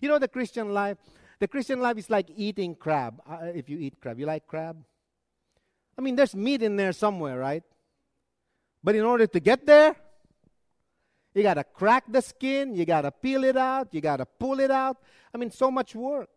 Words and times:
You 0.00 0.08
know 0.08 0.18
the 0.18 0.28
Christian 0.28 0.72
life? 0.72 0.98
The 1.38 1.48
Christian 1.48 1.80
life 1.80 1.98
is 1.98 2.10
like 2.10 2.28
eating 2.36 2.74
crab. 2.74 3.20
Uh, 3.28 3.46
if 3.54 3.68
you 3.68 3.78
eat 3.78 4.00
crab, 4.00 4.18
you 4.18 4.26
like 4.26 4.46
crab? 4.46 4.84
I 5.96 6.00
mean, 6.00 6.16
there's 6.16 6.34
meat 6.34 6.62
in 6.62 6.76
there 6.76 6.92
somewhere, 6.92 7.38
right? 7.38 7.62
But 8.82 8.94
in 8.94 9.04
order 9.04 9.26
to 9.26 9.40
get 9.40 9.66
there, 9.66 9.96
you 11.34 11.42
got 11.42 11.54
to 11.54 11.64
crack 11.64 12.04
the 12.08 12.20
skin, 12.20 12.74
you 12.74 12.84
got 12.84 13.02
to 13.02 13.10
peel 13.10 13.44
it 13.44 13.56
out, 13.56 13.92
you 13.92 14.00
got 14.00 14.16
to 14.16 14.26
pull 14.26 14.60
it 14.60 14.70
out. 14.70 14.96
I 15.34 15.38
mean, 15.38 15.50
so 15.50 15.70
much 15.70 15.94
work. 15.94 16.30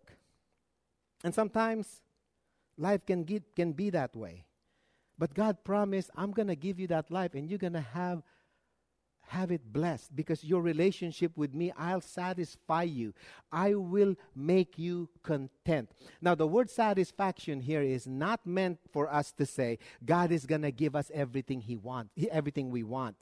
And 1.24 1.34
sometimes 1.34 2.02
life 2.78 3.06
can, 3.06 3.24
get, 3.24 3.56
can 3.56 3.72
be 3.72 3.90
that 3.92 4.16
way. 4.16 4.46
But 5.18 5.34
God 5.34 5.64
promised, 5.64 6.10
I'm 6.16 6.32
going 6.32 6.48
to 6.48 6.56
give 6.56 6.80
you 6.80 6.88
that 6.88 7.12
life, 7.12 7.36
and 7.36 7.50
you're 7.50 7.60
going 7.60 7.74
to 7.74 7.82
have 7.82 8.24
have 9.32 9.50
it 9.50 9.72
blessed 9.72 10.14
because 10.14 10.44
your 10.44 10.62
relationship 10.62 11.32
with 11.38 11.54
me, 11.54 11.72
I'll 11.78 12.02
satisfy 12.02 12.84
you. 12.84 13.14
I 13.50 13.76
will 13.76 14.18
make 14.36 14.78
you 14.78 15.08
content. 15.24 15.90
Now, 16.22 16.36
the 16.36 16.46
word 16.46 16.70
satisfaction 16.70 17.62
here 17.62 17.82
is 17.82 18.06
not 18.06 18.46
meant 18.46 18.80
for 18.92 19.12
us 19.12 19.32
to 19.34 19.46
say 19.46 19.80
God 20.06 20.34
is 20.34 20.46
going 20.46 20.64
to 20.64 20.72
give 20.72 20.98
us 20.98 21.10
everything 21.14 21.62
He 21.62 21.78
wants, 21.78 22.12
everything 22.30 22.72
we 22.72 22.84
want. 22.84 23.16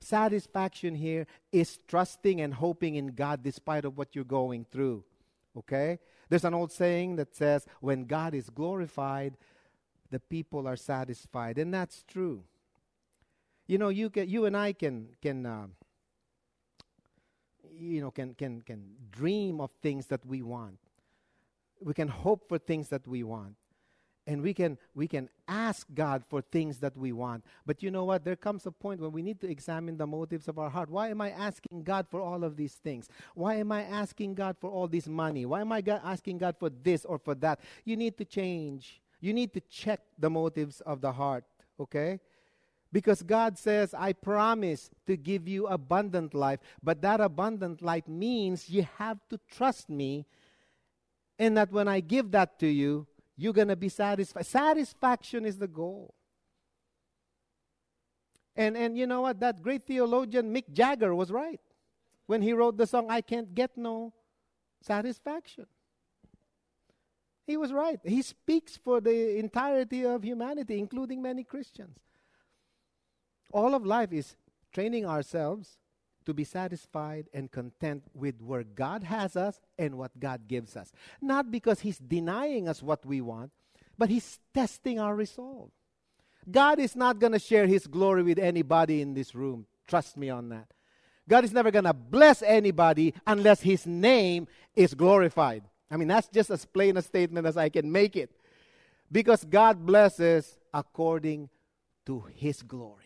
Satisfaction 0.00 0.94
here 0.94 1.26
is 1.50 1.78
trusting 1.88 2.42
and 2.42 2.52
hoping 2.52 2.96
in 2.96 3.08
God 3.08 3.42
despite 3.42 3.86
of 3.86 3.96
what 3.96 4.14
you're 4.14 4.24
going 4.24 4.66
through. 4.70 5.02
Okay? 5.56 5.98
There's 6.28 6.44
an 6.44 6.52
old 6.52 6.72
saying 6.72 7.16
that 7.16 7.34
says, 7.34 7.64
when 7.80 8.04
God 8.04 8.34
is 8.34 8.50
glorified, 8.50 9.38
the 10.10 10.20
people 10.20 10.68
are 10.68 10.76
satisfied. 10.76 11.56
And 11.56 11.72
that's 11.72 12.04
true. 12.06 12.42
You 13.66 13.78
know, 13.78 13.88
you 13.88 14.10
can, 14.10 14.28
you 14.28 14.44
and 14.44 14.56
I 14.56 14.72
can 14.72 15.08
can 15.22 15.46
uh, 15.46 15.66
you 17.72 18.00
know 18.00 18.10
can 18.10 18.34
can 18.34 18.60
can 18.60 18.90
dream 19.10 19.60
of 19.60 19.70
things 19.82 20.06
that 20.06 20.24
we 20.26 20.42
want. 20.42 20.78
We 21.80 21.94
can 21.94 22.08
hope 22.08 22.48
for 22.48 22.58
things 22.58 22.88
that 22.88 23.06
we 23.06 23.22
want. 23.22 23.56
And 24.26 24.40
we 24.40 24.54
can 24.54 24.78
we 24.94 25.06
can 25.06 25.28
ask 25.48 25.86
God 25.94 26.24
for 26.28 26.40
things 26.40 26.78
that 26.78 26.96
we 26.96 27.12
want. 27.12 27.44
But 27.66 27.82
you 27.82 27.90
know 27.90 28.04
what? 28.04 28.24
There 28.24 28.36
comes 28.36 28.64
a 28.64 28.70
point 28.70 29.00
when 29.00 29.12
we 29.12 29.22
need 29.22 29.40
to 29.40 29.50
examine 29.50 29.98
the 29.98 30.06
motives 30.06 30.48
of 30.48 30.58
our 30.58 30.70
heart. 30.70 30.88
Why 30.88 31.08
am 31.08 31.20
I 31.20 31.30
asking 31.30 31.82
God 31.84 32.06
for 32.10 32.20
all 32.22 32.42
of 32.42 32.56
these 32.56 32.72
things? 32.74 33.08
Why 33.34 33.56
am 33.56 33.70
I 33.70 33.82
asking 33.82 34.34
God 34.34 34.56
for 34.58 34.70
all 34.70 34.88
this 34.88 35.06
money? 35.06 35.44
Why 35.44 35.60
am 35.60 35.72
I 35.72 35.82
asking 35.86 36.38
God 36.38 36.56
for 36.58 36.70
this 36.70 37.04
or 37.04 37.18
for 37.18 37.34
that? 37.36 37.60
You 37.84 37.96
need 37.96 38.16
to 38.16 38.24
change. 38.24 39.02
You 39.20 39.34
need 39.34 39.52
to 39.54 39.60
check 39.60 40.00
the 40.18 40.30
motives 40.30 40.80
of 40.82 41.00
the 41.02 41.12
heart, 41.12 41.44
okay? 41.78 42.20
Because 42.94 43.24
God 43.24 43.58
says, 43.58 43.92
I 43.92 44.12
promise 44.12 44.88
to 45.08 45.16
give 45.16 45.48
you 45.48 45.66
abundant 45.66 46.32
life. 46.32 46.60
But 46.80 47.02
that 47.02 47.20
abundant 47.20 47.82
life 47.82 48.06
means 48.06 48.70
you 48.70 48.86
have 48.98 49.18
to 49.30 49.40
trust 49.50 49.90
me, 49.90 50.26
and 51.36 51.56
that 51.56 51.72
when 51.72 51.88
I 51.88 51.98
give 51.98 52.30
that 52.30 52.60
to 52.60 52.68
you, 52.68 53.08
you're 53.36 53.52
going 53.52 53.66
to 53.66 53.74
be 53.74 53.88
satisfied. 53.88 54.46
Satisfaction 54.46 55.44
is 55.44 55.58
the 55.58 55.66
goal. 55.66 56.14
And, 58.54 58.76
and 58.76 58.96
you 58.96 59.08
know 59.08 59.22
what? 59.22 59.40
That 59.40 59.60
great 59.60 59.84
theologian 59.88 60.54
Mick 60.54 60.72
Jagger 60.72 61.16
was 61.16 61.32
right 61.32 61.60
when 62.26 62.42
he 62.42 62.52
wrote 62.52 62.76
the 62.76 62.86
song, 62.86 63.10
I 63.10 63.22
Can't 63.22 63.56
Get 63.56 63.76
No 63.76 64.12
Satisfaction. 64.80 65.66
He 67.44 67.56
was 67.56 67.72
right. 67.72 67.98
He 68.04 68.22
speaks 68.22 68.76
for 68.76 69.00
the 69.00 69.36
entirety 69.36 70.06
of 70.06 70.22
humanity, 70.22 70.78
including 70.78 71.20
many 71.20 71.42
Christians 71.42 71.98
all 73.54 73.74
of 73.74 73.86
life 73.86 74.12
is 74.12 74.36
training 74.72 75.06
ourselves 75.06 75.78
to 76.26 76.34
be 76.34 76.44
satisfied 76.44 77.28
and 77.32 77.50
content 77.50 78.02
with 78.12 78.42
where 78.42 78.64
God 78.64 79.04
has 79.04 79.36
us 79.36 79.60
and 79.78 79.96
what 79.96 80.18
God 80.18 80.48
gives 80.48 80.76
us. 80.76 80.92
Not 81.22 81.50
because 81.50 81.80
He's 81.80 81.98
denying 81.98 82.68
us 82.68 82.82
what 82.82 83.06
we 83.06 83.20
want, 83.20 83.52
but 83.96 84.10
He's 84.10 84.40
testing 84.52 84.98
our 84.98 85.14
resolve. 85.14 85.70
God 86.50 86.78
is 86.78 86.96
not 86.96 87.20
going 87.20 87.32
to 87.32 87.38
share 87.38 87.66
His 87.66 87.86
glory 87.86 88.22
with 88.22 88.38
anybody 88.38 89.00
in 89.00 89.14
this 89.14 89.34
room. 89.34 89.66
Trust 89.86 90.16
me 90.16 90.30
on 90.30 90.48
that. 90.48 90.66
God 91.28 91.44
is 91.44 91.52
never 91.52 91.70
going 91.70 91.84
to 91.84 91.94
bless 91.94 92.42
anybody 92.42 93.14
unless 93.26 93.60
His 93.60 93.86
name 93.86 94.48
is 94.74 94.94
glorified. 94.94 95.62
I 95.90 95.96
mean, 95.96 96.08
that's 96.08 96.28
just 96.28 96.50
as 96.50 96.64
plain 96.64 96.96
a 96.96 97.02
statement 97.02 97.46
as 97.46 97.56
I 97.56 97.68
can 97.68 97.92
make 97.92 98.16
it. 98.16 98.30
Because 99.12 99.44
God 99.44 99.86
blesses 99.86 100.58
according 100.72 101.50
to 102.06 102.24
His 102.34 102.62
glory. 102.62 103.03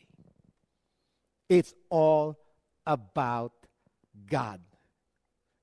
It's 1.48 1.74
all 1.88 2.38
about 2.86 3.52
God. 4.28 4.60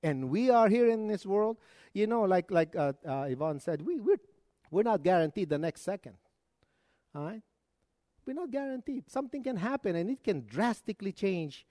And 0.04 0.30
we 0.30 0.50
are 0.50 0.70
here 0.70 0.90
in 0.90 1.08
this 1.08 1.26
world, 1.26 1.58
you 1.94 2.08
know, 2.08 2.22
like, 2.24 2.52
like 2.52 2.76
uh, 2.76 2.94
uh, 3.08 3.24
Yvonne 3.24 3.60
said, 3.60 3.82
we, 3.82 4.00
we're, 4.00 4.20
we're 4.70 4.84
not 4.84 5.04
guaranteed 5.04 5.50
the 5.50 5.58
next 5.58 5.82
second. 5.82 6.16
All 7.14 7.24
right? 7.24 7.42
We're 8.26 8.34
not 8.34 8.52
guaranteed. 8.52 9.10
Something 9.10 9.44
can 9.44 9.56
happen 9.56 9.96
and 9.96 10.10
it 10.10 10.24
can 10.24 10.46
drastically 10.48 11.12
change 11.12 11.66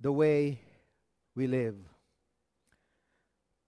the 0.00 0.12
way 0.12 0.60
we 1.34 1.46
live. 1.46 1.76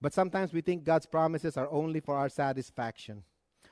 But 0.01 0.13
sometimes 0.13 0.53
we 0.53 0.61
think 0.61 0.85
God's 0.85 1.07
promises 1.07 1.57
are 1.57 1.71
only 1.71 2.01
for 2.01 2.17
our 2.17 2.29
satisfaction. 2.29 3.23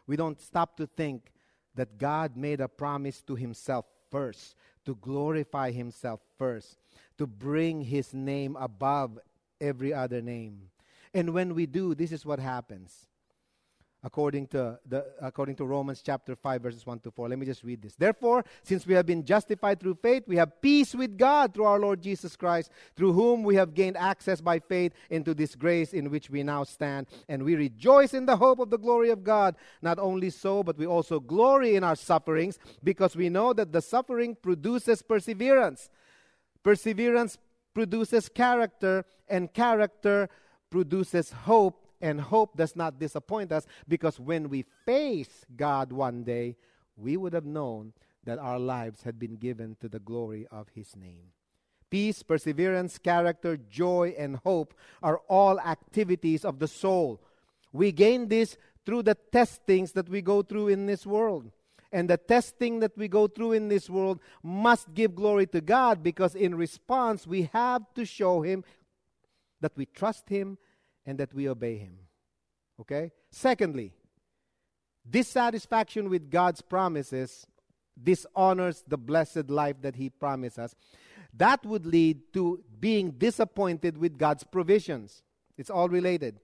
We 0.06 0.16
don't 0.16 0.40
stop 0.40 0.76
to 0.76 0.86
think 0.86 1.32
that 1.74 1.98
God 1.98 2.36
made 2.36 2.60
a 2.60 2.68
promise 2.68 3.22
to 3.22 3.34
Himself 3.34 3.86
first 4.10 4.54
to 4.88 4.94
glorify 5.02 5.70
himself 5.70 6.18
first, 6.38 6.78
to 7.18 7.26
bring 7.26 7.82
his 7.82 8.14
name 8.14 8.56
above 8.56 9.18
every 9.60 9.92
other 9.92 10.22
name. 10.22 10.70
And 11.12 11.34
when 11.34 11.54
we 11.54 11.66
do, 11.66 11.94
this 11.94 12.10
is 12.10 12.24
what 12.24 12.38
happens 12.38 13.06
according 14.08 14.46
to 14.46 14.78
the 14.88 15.04
according 15.20 15.54
to 15.54 15.66
Romans 15.66 16.00
chapter 16.02 16.34
5 16.34 16.62
verses 16.62 16.86
1 16.86 17.00
to 17.00 17.10
4. 17.10 17.28
Let 17.28 17.38
me 17.38 17.44
just 17.44 17.62
read 17.62 17.82
this. 17.82 17.94
Therefore, 17.94 18.42
since 18.62 18.86
we 18.86 18.94
have 18.94 19.04
been 19.04 19.22
justified 19.22 19.80
through 19.80 19.98
faith, 20.00 20.22
we 20.26 20.36
have 20.36 20.62
peace 20.62 20.94
with 20.94 21.18
God 21.18 21.52
through 21.52 21.66
our 21.66 21.78
Lord 21.78 22.00
Jesus 22.00 22.34
Christ, 22.34 22.70
through 22.96 23.12
whom 23.12 23.42
we 23.42 23.56
have 23.56 23.74
gained 23.74 23.98
access 23.98 24.40
by 24.40 24.60
faith 24.60 24.94
into 25.10 25.34
this 25.34 25.54
grace 25.54 25.92
in 25.92 26.10
which 26.10 26.30
we 26.30 26.42
now 26.42 26.64
stand, 26.64 27.06
and 27.28 27.42
we 27.42 27.54
rejoice 27.54 28.14
in 28.14 28.24
the 28.24 28.38
hope 28.38 28.60
of 28.60 28.70
the 28.70 28.78
glory 28.78 29.10
of 29.10 29.22
God. 29.22 29.56
Not 29.82 29.98
only 29.98 30.30
so, 30.30 30.62
but 30.62 30.78
we 30.78 30.86
also 30.86 31.20
glory 31.20 31.76
in 31.76 31.84
our 31.84 31.96
sufferings 31.96 32.58
because 32.82 33.14
we 33.14 33.28
know 33.28 33.52
that 33.52 33.72
the 33.72 33.82
suffering 33.82 34.38
produces 34.40 35.02
perseverance. 35.02 35.90
Perseverance 36.62 37.36
produces 37.74 38.30
character, 38.30 39.04
and 39.28 39.52
character 39.52 40.30
produces 40.70 41.30
hope 41.32 41.87
and 42.00 42.20
hope 42.20 42.56
does 42.56 42.76
not 42.76 42.98
disappoint 42.98 43.52
us 43.52 43.66
because 43.86 44.20
when 44.20 44.48
we 44.48 44.64
face 44.84 45.44
God 45.56 45.92
one 45.92 46.24
day, 46.24 46.56
we 46.96 47.16
would 47.16 47.32
have 47.32 47.46
known 47.46 47.92
that 48.24 48.38
our 48.38 48.58
lives 48.58 49.02
had 49.02 49.18
been 49.18 49.36
given 49.36 49.76
to 49.80 49.88
the 49.88 49.98
glory 49.98 50.46
of 50.50 50.68
His 50.74 50.94
name. 50.96 51.32
Peace, 51.90 52.22
perseverance, 52.22 52.98
character, 52.98 53.56
joy, 53.56 54.14
and 54.18 54.36
hope 54.36 54.74
are 55.02 55.20
all 55.28 55.58
activities 55.60 56.44
of 56.44 56.58
the 56.58 56.68
soul. 56.68 57.22
We 57.72 57.92
gain 57.92 58.28
this 58.28 58.56
through 58.84 59.04
the 59.04 59.14
testings 59.14 59.92
that 59.92 60.08
we 60.08 60.20
go 60.20 60.42
through 60.42 60.68
in 60.68 60.86
this 60.86 61.06
world. 61.06 61.50
And 61.90 62.10
the 62.10 62.18
testing 62.18 62.80
that 62.80 62.96
we 62.98 63.08
go 63.08 63.26
through 63.26 63.52
in 63.52 63.68
this 63.68 63.88
world 63.88 64.20
must 64.42 64.92
give 64.92 65.14
glory 65.14 65.46
to 65.48 65.62
God 65.62 66.02
because 66.02 66.34
in 66.34 66.54
response, 66.54 67.26
we 67.26 67.48
have 67.54 67.82
to 67.94 68.04
show 68.04 68.42
Him 68.42 68.62
that 69.62 69.72
we 69.76 69.86
trust 69.86 70.28
Him 70.28 70.58
and 71.08 71.16
that 71.18 71.32
we 71.32 71.48
obey 71.48 71.78
Him. 71.78 71.94
Okay? 72.78 73.10
Secondly, 73.32 73.94
dissatisfaction 75.08 76.10
with 76.10 76.30
God's 76.30 76.60
promises 76.60 77.46
dishonors 78.00 78.84
the 78.86 78.98
blessed 78.98 79.48
life 79.48 79.76
that 79.80 79.96
He 79.96 80.10
promised 80.10 80.58
us. 80.58 80.74
That 81.32 81.64
would 81.64 81.86
lead 81.86 82.34
to 82.34 82.62
being 82.78 83.12
disappointed 83.12 83.96
with 83.96 84.18
God's 84.18 84.44
provisions. 84.44 85.22
It's 85.56 85.70
all 85.70 85.88
related. 85.88 86.40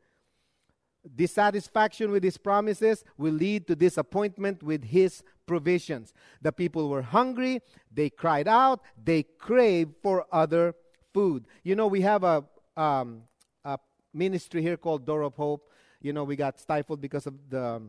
Dissatisfaction 1.14 2.10
with 2.10 2.24
His 2.24 2.38
promises 2.38 3.04
will 3.18 3.34
lead 3.34 3.66
to 3.66 3.76
disappointment 3.76 4.62
with 4.62 4.82
His 4.84 5.22
provisions. 5.46 6.14
The 6.40 6.52
people 6.52 6.88
were 6.88 7.02
hungry, 7.02 7.60
they 7.92 8.08
cried 8.08 8.48
out, 8.48 8.80
they 8.96 9.24
craved 9.24 9.96
for 10.02 10.24
other 10.32 10.74
food. 11.12 11.44
You 11.64 11.76
know, 11.76 11.86
we 11.86 12.00
have 12.00 12.24
a, 12.24 12.44
um, 12.78 13.24
ministry 14.14 14.62
here 14.62 14.76
called 14.76 15.04
Door 15.04 15.22
of 15.22 15.34
Hope. 15.34 15.70
You 16.00 16.12
know, 16.12 16.24
we 16.24 16.36
got 16.36 16.58
stifled 16.60 17.00
because 17.00 17.26
of 17.26 17.34
the 17.48 17.82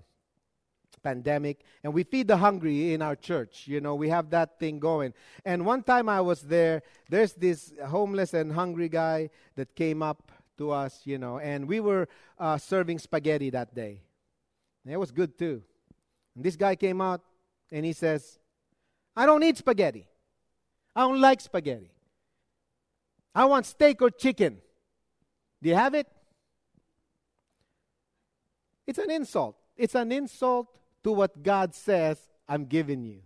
pandemic 1.04 1.60
and 1.83 1.94
we 1.94 2.04
feed 2.04 2.27
the 2.27 2.38
hungry 2.38 2.94
in 2.94 3.01
our 3.01 3.16
church. 3.16 3.68
You 3.68 3.81
know 3.81 3.95
we 3.95 4.10
have 4.10 4.30
that 4.31 4.60
thing 4.60 4.80
going. 4.80 5.13
And 5.45 5.66
one 5.66 5.83
time 5.83 6.10
i 6.10 6.22
was 6.22 6.42
there 6.42 6.81
there's 7.10 7.33
this 7.33 7.74
homeless 7.88 8.33
and 8.33 8.51
hungry 8.51 8.89
guy 8.89 9.30
that 9.56 9.75
came 9.75 10.01
up 10.01 10.31
to 10.57 10.72
us 10.72 11.01
you 11.04 11.18
know 11.18 11.39
and 11.39 11.68
we 11.68 11.80
were 11.80 12.07
uh, 12.39 12.57
serving 12.57 13.00
spaghetti 13.00 13.50
that 13.51 13.75
day. 13.75 14.01
And 14.83 14.94
it 14.94 14.98
was 14.98 15.12
good 15.12 15.38
too. 15.38 15.62
And 16.36 16.44
this 16.44 16.56
guy 16.56 16.75
came 16.75 17.01
out 17.01 17.22
and 17.72 17.86
he 17.86 17.94
says 17.94 18.39
i 19.16 19.25
don't 19.25 19.44
eat 19.44 19.57
spaghetti. 19.57 20.07
I 20.95 21.01
don't 21.01 21.19
like 21.19 21.42
spaghetti. 21.42 21.92
I 23.33 23.45
want 23.45 23.66
steak 23.66 24.01
or 24.01 24.10
chicken. 24.10 24.62
Do 25.62 25.69
you 25.69 25.75
have 25.75 25.94
it 25.94 26.07
it's 28.87 28.99
an 28.99 29.11
insult 29.11 29.57
it's 29.77 29.95
an 29.95 30.11
insult 30.11 30.67
to 31.03 31.11
what 31.11 31.43
God 31.43 31.75
says, 31.75 32.17
I'm 32.47 32.65
giving 32.65 33.03
you. 33.03 33.19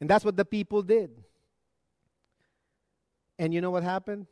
And 0.00 0.08
that's 0.08 0.24
what 0.24 0.36
the 0.36 0.44
people 0.44 0.82
did. 0.82 1.10
And 3.38 3.54
you 3.54 3.60
know 3.60 3.70
what 3.70 3.82
happened? 3.82 4.26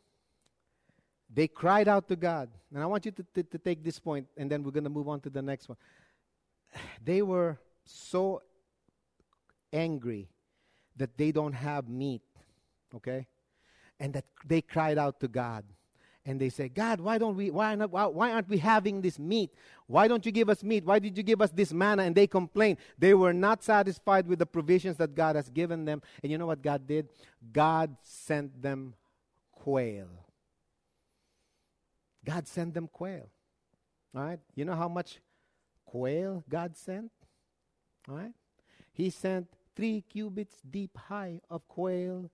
They 1.33 1.49
cried 1.49 1.89
out 1.89 2.09
to 2.09 2.17
God. 2.17 2.51
And 2.73 2.83
I 2.83 2.87
want 2.87 3.07
you 3.07 3.13
to, 3.13 3.27
to, 3.35 3.43
to 3.43 3.59
take 3.59 3.83
this 3.83 3.99
point, 3.99 4.27
and 4.37 4.51
then 4.51 4.63
we're 4.63 4.71
going 4.71 4.85
to 4.85 4.91
move 4.91 5.09
on 5.09 5.21
to 5.23 5.31
the 5.31 5.43
next 5.43 5.69
one. 5.69 5.79
They 7.05 7.23
were 7.23 7.59
so 7.85 8.43
angry 9.73 10.29
that 10.97 11.17
they 11.17 11.33
don't 11.33 11.55
have 11.55 11.89
meat, 11.89 12.23
okay? 12.95 13.27
And 13.99 14.13
that 14.13 14.25
they 14.47 14.61
cried 14.61 14.99
out 14.99 15.21
to 15.21 15.29
God 15.29 15.65
and 16.29 16.39
they 16.39 16.51
say, 16.51 16.69
God, 16.69 17.01
why 17.01 17.17
don't 17.17 17.37
we, 17.37 17.51
why, 17.51 17.75
not, 17.75 17.91
why, 17.91 18.05
why 18.05 18.33
aren't 18.33 18.51
we 18.51 18.59
having 18.59 19.01
this 19.01 19.19
meat? 19.19 19.51
Why 19.87 20.07
don't 20.09 20.27
you 20.27 20.31
give 20.31 20.51
us 20.51 20.63
meat? 20.63 20.85
Why 20.85 20.99
did 20.99 21.17
you 21.17 21.23
give 21.23 21.41
us 21.41 21.51
this 21.51 21.73
manna? 21.73 22.03
And 22.03 22.15
they 22.15 22.27
complain. 22.27 22.77
They 22.99 23.15
were 23.15 23.33
not 23.33 23.65
satisfied 23.65 24.29
with 24.29 24.39
the 24.39 24.45
provisions 24.45 24.99
that 24.99 25.15
God 25.15 25.37
has 25.37 25.49
given 25.49 25.87
them. 25.87 26.03
And 26.23 26.31
you 26.31 26.37
know 26.37 26.45
what 26.45 26.61
God 26.61 26.87
did? 26.87 27.09
God 27.51 27.97
sent 28.03 28.61
them 28.61 28.93
quail. 29.53 30.09
God 32.27 32.47
sent 32.47 32.75
them 32.75 32.91
quail. 32.93 33.31
All 34.15 34.23
right? 34.23 34.41
You 34.55 34.67
know 34.67 34.75
how 34.75 34.89
much 34.89 35.21
quail 35.87 36.45
God 36.47 36.77
sent? 36.77 37.11
All 38.07 38.17
right? 38.17 38.35
He 38.93 39.09
sent 39.09 39.47
three 39.75 40.05
cubits 40.13 40.57
deep 40.71 40.95
high 40.95 41.41
of 41.49 41.67
quail 41.69 42.31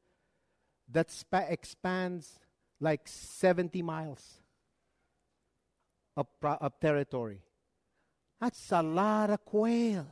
that 0.90 1.12
spa- 1.12 1.46
expands 1.48 2.40
like 2.84 3.08
70 3.08 3.80
miles 3.80 4.22
of, 6.16 6.26
of 6.42 6.78
territory. 6.78 7.40
That's 8.40 8.70
a 8.72 8.82
lot 8.82 9.30
of 9.30 9.42
quail. 9.44 10.06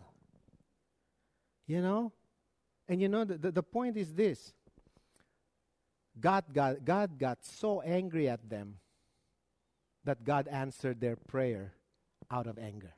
You 1.66 1.82
know? 1.82 2.12
And 2.88 3.00
you 3.00 3.08
know, 3.08 3.24
the, 3.24 3.36
the, 3.36 3.52
the 3.52 3.62
point 3.62 3.98
is 3.98 4.14
this 4.14 4.54
God 6.18 6.44
got, 6.52 6.84
God 6.84 7.18
got 7.18 7.44
so 7.44 7.82
angry 7.82 8.28
at 8.28 8.48
them 8.48 8.78
that 10.04 10.24
God 10.24 10.48
answered 10.48 11.00
their 11.00 11.16
prayer 11.16 11.74
out 12.30 12.46
of 12.46 12.58
anger. 12.58 12.94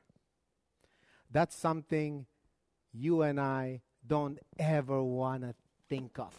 That's 1.29 1.55
something 1.55 2.25
you 2.93 3.23
and 3.23 3.39
I 3.39 3.81
don't 4.07 4.39
ever 4.57 5.03
want 5.03 5.41
to 5.43 5.53
think 5.89 6.17
of. 6.17 6.33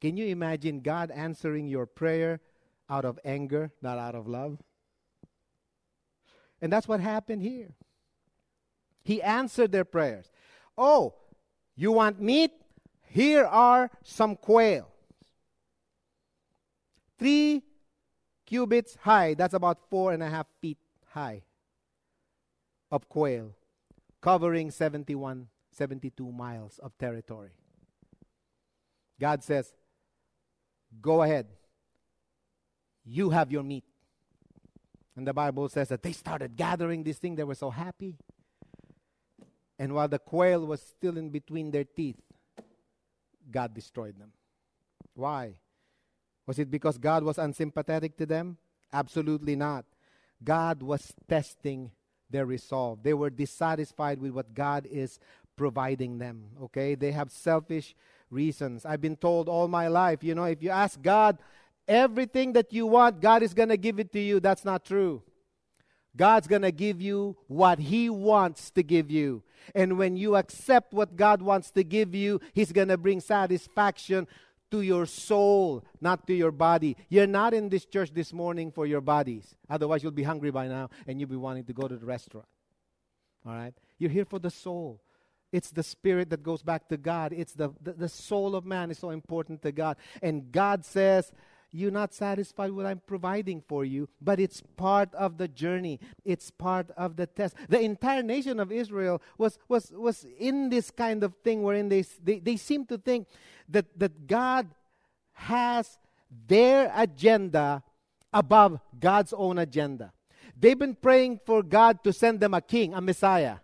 Can 0.00 0.16
you 0.16 0.26
imagine 0.26 0.80
God 0.80 1.10
answering 1.10 1.68
your 1.68 1.86
prayer 1.86 2.40
out 2.88 3.04
of 3.04 3.18
anger, 3.24 3.72
not 3.80 3.98
out 3.98 4.14
of 4.14 4.26
love? 4.28 4.58
And 6.60 6.72
that's 6.72 6.88
what 6.88 7.00
happened 7.00 7.42
here. 7.42 7.74
He 9.02 9.22
answered 9.22 9.72
their 9.72 9.84
prayers. 9.84 10.30
Oh, 10.76 11.14
you 11.74 11.92
want 11.92 12.20
meat? 12.20 12.52
Here 13.08 13.44
are 13.44 13.90
some 14.02 14.36
quail. 14.36 14.88
Three 17.18 17.62
cubits 18.44 18.96
high, 19.00 19.34
that's 19.34 19.54
about 19.54 19.78
four 19.90 20.12
and 20.12 20.22
a 20.22 20.28
half 20.28 20.46
feet 20.60 20.78
high, 21.08 21.42
of 22.90 23.08
quail, 23.08 23.54
covering 24.20 24.70
71, 24.70 25.48
72 25.70 26.32
miles 26.32 26.78
of 26.78 26.96
territory. 26.98 27.52
God 29.18 29.42
says, 29.42 29.72
Go 31.00 31.22
ahead. 31.22 31.46
You 33.04 33.30
have 33.30 33.50
your 33.52 33.62
meat. 33.62 33.84
And 35.16 35.26
the 35.26 35.32
Bible 35.32 35.68
says 35.68 35.88
that 35.88 36.02
they 36.02 36.12
started 36.12 36.56
gathering 36.56 37.02
this 37.02 37.18
thing. 37.18 37.36
They 37.36 37.44
were 37.44 37.54
so 37.54 37.70
happy. 37.70 38.16
And 39.78 39.94
while 39.94 40.08
the 40.08 40.18
quail 40.18 40.66
was 40.66 40.80
still 40.80 41.16
in 41.16 41.30
between 41.30 41.70
their 41.70 41.84
teeth, 41.84 42.20
God 43.50 43.74
destroyed 43.74 44.18
them. 44.18 44.32
Why? 45.14 45.54
Was 46.46 46.58
it 46.58 46.70
because 46.70 46.98
God 46.98 47.24
was 47.24 47.38
unsympathetic 47.38 48.16
to 48.18 48.26
them? 48.26 48.58
Absolutely 48.92 49.56
not. 49.56 49.84
God 50.42 50.82
was 50.82 51.14
testing 51.28 51.90
their 52.30 52.46
resolve. 52.46 53.02
They 53.02 53.14
were 53.14 53.30
dissatisfied 53.30 54.20
with 54.20 54.32
what 54.32 54.54
God 54.54 54.86
is 54.90 55.18
providing 55.56 56.18
them. 56.18 56.44
Okay? 56.64 56.94
They 56.94 57.12
have 57.12 57.30
selfish 57.30 57.94
reasons. 58.36 58.84
I've 58.84 59.00
been 59.00 59.16
told 59.16 59.48
all 59.48 59.66
my 59.66 59.88
life, 59.88 60.22
you 60.22 60.34
know, 60.34 60.44
if 60.44 60.62
you 60.62 60.70
ask 60.70 61.00
God 61.02 61.38
everything 61.88 62.52
that 62.52 62.72
you 62.72 62.86
want, 62.86 63.20
God 63.20 63.42
is 63.42 63.54
going 63.54 63.70
to 63.70 63.76
give 63.76 63.98
it 63.98 64.12
to 64.12 64.20
you. 64.20 64.38
That's 64.38 64.64
not 64.64 64.84
true. 64.84 65.22
God's 66.16 66.46
going 66.46 66.62
to 66.62 66.72
give 66.72 67.00
you 67.00 67.36
what 67.48 67.78
He 67.78 68.08
wants 68.08 68.70
to 68.72 68.82
give 68.82 69.10
you. 69.10 69.42
And 69.74 69.98
when 69.98 70.16
you 70.16 70.36
accept 70.36 70.94
what 70.94 71.16
God 71.16 71.42
wants 71.42 71.70
to 71.72 71.82
give 71.84 72.14
you, 72.14 72.40
He's 72.54 72.72
going 72.72 72.88
to 72.88 72.96
bring 72.96 73.20
satisfaction 73.20 74.26
to 74.70 74.80
your 74.80 75.06
soul, 75.06 75.84
not 76.00 76.26
to 76.26 76.34
your 76.34 76.52
body. 76.52 76.96
You're 77.08 77.26
not 77.26 77.54
in 77.54 77.68
this 77.68 77.84
church 77.84 78.12
this 78.12 78.32
morning 78.32 78.70
for 78.72 78.86
your 78.86 79.00
bodies. 79.00 79.54
Otherwise, 79.68 80.02
you'll 80.02 80.12
be 80.12 80.22
hungry 80.22 80.50
by 80.50 80.68
now 80.68 80.90
and 81.06 81.20
you'll 81.20 81.28
be 81.28 81.36
wanting 81.36 81.64
to 81.64 81.72
go 81.72 81.86
to 81.86 81.96
the 81.96 82.06
restaurant. 82.06 82.48
All 83.46 83.54
right? 83.54 83.74
You're 83.98 84.10
here 84.10 84.24
for 84.24 84.38
the 84.38 84.50
soul. 84.50 85.00
It's 85.52 85.70
the 85.70 85.82
spirit 85.82 86.30
that 86.30 86.42
goes 86.42 86.62
back 86.62 86.88
to 86.88 86.96
God. 86.96 87.32
It's 87.32 87.52
the, 87.52 87.70
the, 87.80 87.92
the 87.92 88.08
soul 88.08 88.56
of 88.56 88.64
man 88.64 88.90
is 88.90 88.98
so 88.98 89.10
important 89.10 89.62
to 89.62 89.72
God. 89.72 89.96
And 90.22 90.50
God 90.50 90.84
says, 90.84 91.32
You're 91.70 91.90
not 91.90 92.12
satisfied 92.12 92.70
with 92.70 92.84
what 92.84 92.86
I'm 92.86 93.00
providing 93.06 93.62
for 93.66 93.84
you, 93.84 94.08
but 94.20 94.40
it's 94.40 94.62
part 94.76 95.14
of 95.14 95.38
the 95.38 95.48
journey. 95.48 96.00
It's 96.24 96.50
part 96.50 96.90
of 96.96 97.16
the 97.16 97.26
test. 97.26 97.54
The 97.68 97.80
entire 97.80 98.22
nation 98.22 98.58
of 98.58 98.72
Israel 98.72 99.22
was, 99.38 99.58
was, 99.68 99.92
was 99.92 100.26
in 100.38 100.68
this 100.68 100.90
kind 100.90 101.22
of 101.22 101.34
thing 101.44 101.62
wherein 101.62 101.88
they, 101.88 102.04
they, 102.22 102.40
they 102.40 102.56
seem 102.56 102.84
to 102.86 102.98
think 102.98 103.28
that, 103.68 103.86
that 103.98 104.26
God 104.26 104.68
has 105.34 105.98
their 106.48 106.92
agenda 106.94 107.82
above 108.32 108.80
God's 108.98 109.32
own 109.32 109.58
agenda. 109.58 110.12
They've 110.58 110.78
been 110.78 110.94
praying 110.94 111.40
for 111.44 111.62
God 111.62 112.02
to 112.04 112.12
send 112.12 112.40
them 112.40 112.54
a 112.54 112.60
king, 112.60 112.94
a 112.94 113.00
Messiah. 113.00 113.56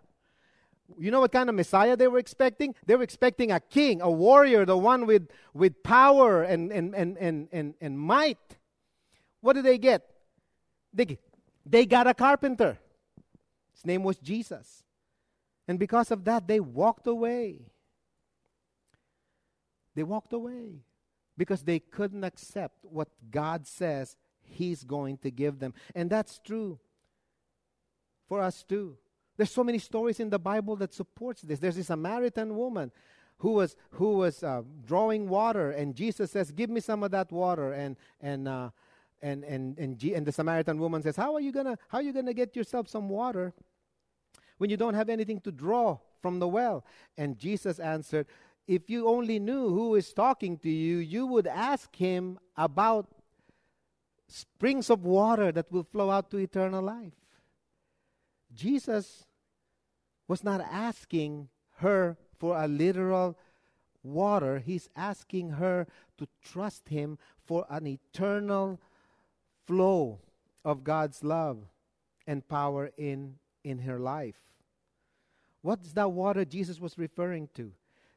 You 0.97 1.11
know 1.11 1.21
what 1.21 1.31
kind 1.31 1.49
of 1.49 1.55
Messiah 1.55 1.95
they 1.95 2.07
were 2.07 2.19
expecting? 2.19 2.75
They 2.85 2.95
were 2.95 3.03
expecting 3.03 3.51
a 3.51 3.59
king, 3.59 4.01
a 4.01 4.11
warrior, 4.11 4.65
the 4.65 4.77
one 4.77 5.05
with, 5.05 5.29
with 5.53 5.81
power 5.83 6.43
and, 6.43 6.71
and, 6.71 6.93
and, 6.93 7.17
and, 7.17 7.47
and, 7.51 7.73
and 7.79 7.99
might. 7.99 8.57
What 9.41 9.53
did 9.53 9.65
they 9.65 9.77
get? 9.77 10.09
They, 10.93 11.17
they 11.65 11.85
got 11.85 12.07
a 12.07 12.13
carpenter. 12.13 12.77
His 13.73 13.85
name 13.85 14.03
was 14.03 14.17
Jesus. 14.17 14.83
And 15.67 15.79
because 15.79 16.11
of 16.11 16.25
that, 16.25 16.47
they 16.47 16.59
walked 16.59 17.07
away. 17.07 17.61
They 19.95 20.03
walked 20.03 20.33
away 20.33 20.83
because 21.37 21.63
they 21.63 21.79
couldn't 21.79 22.23
accept 22.23 22.77
what 22.83 23.09
God 23.31 23.67
says 23.67 24.15
He's 24.41 24.83
going 24.83 25.17
to 25.19 25.31
give 25.31 25.59
them. 25.59 25.73
And 25.95 26.09
that's 26.09 26.39
true 26.39 26.79
for 28.27 28.41
us 28.41 28.63
too. 28.63 28.97
There's 29.37 29.51
so 29.51 29.63
many 29.63 29.79
stories 29.79 30.19
in 30.19 30.29
the 30.29 30.39
Bible 30.39 30.75
that 30.77 30.93
supports 30.93 31.41
this. 31.41 31.59
There's 31.59 31.75
this 31.75 31.87
Samaritan 31.87 32.55
woman 32.55 32.91
who 33.37 33.53
was 33.53 33.75
who 33.91 34.17
was 34.17 34.43
uh, 34.43 34.61
drawing 34.85 35.27
water, 35.27 35.71
and 35.71 35.95
Jesus 35.95 36.31
says, 36.31 36.51
"Give 36.51 36.69
me 36.69 36.79
some 36.79 37.03
of 37.03 37.11
that 37.11 37.31
water." 37.31 37.73
And 37.73 37.97
and 38.21 38.47
uh, 38.47 38.69
and 39.21 39.43
and 39.43 39.77
and, 39.79 39.97
G- 39.97 40.13
and 40.13 40.25
the 40.25 40.31
Samaritan 40.31 40.77
woman 40.79 41.01
says, 41.01 41.15
"How 41.15 41.33
are 41.33 41.41
you 41.41 41.51
gonna 41.51 41.77
how 41.87 41.97
are 41.97 42.03
you 42.03 42.13
gonna 42.13 42.33
get 42.33 42.55
yourself 42.55 42.87
some 42.87 43.09
water 43.09 43.53
when 44.59 44.69
you 44.69 44.77
don't 44.77 44.93
have 44.93 45.09
anything 45.09 45.41
to 45.41 45.51
draw 45.51 45.97
from 46.21 46.39
the 46.39 46.47
well?" 46.47 46.85
And 47.17 47.37
Jesus 47.37 47.79
answered, 47.79 48.27
"If 48.67 48.89
you 48.89 49.07
only 49.07 49.39
knew 49.39 49.69
who 49.69 49.95
is 49.95 50.13
talking 50.13 50.59
to 50.59 50.69
you, 50.69 50.97
you 50.97 51.25
would 51.25 51.47
ask 51.47 51.95
him 51.95 52.39
about 52.55 53.07
springs 54.27 54.89
of 54.89 55.05
water 55.05 55.51
that 55.51 55.71
will 55.71 55.83
flow 55.83 56.11
out 56.11 56.29
to 56.31 56.37
eternal 56.37 56.83
life." 56.83 57.22
Jesus 58.53 59.25
was 60.27 60.43
not 60.43 60.61
asking 60.61 61.49
her 61.77 62.17
for 62.39 62.61
a 62.61 62.67
literal 62.67 63.37
water, 64.03 64.59
he's 64.59 64.89
asking 64.95 65.51
her 65.51 65.87
to 66.17 66.27
trust 66.41 66.89
him 66.89 67.17
for 67.45 67.65
an 67.69 67.87
eternal 67.87 68.79
flow 69.65 70.19
of 70.65 70.83
God's 70.83 71.23
love 71.23 71.65
and 72.27 72.47
power 72.47 72.91
in, 72.97 73.35
in 73.63 73.79
her 73.79 73.99
life. 73.99 74.39
What's 75.61 75.93
that 75.93 76.11
water 76.11 76.43
Jesus 76.43 76.79
was 76.79 76.97
referring 76.97 77.49
to? 77.55 77.71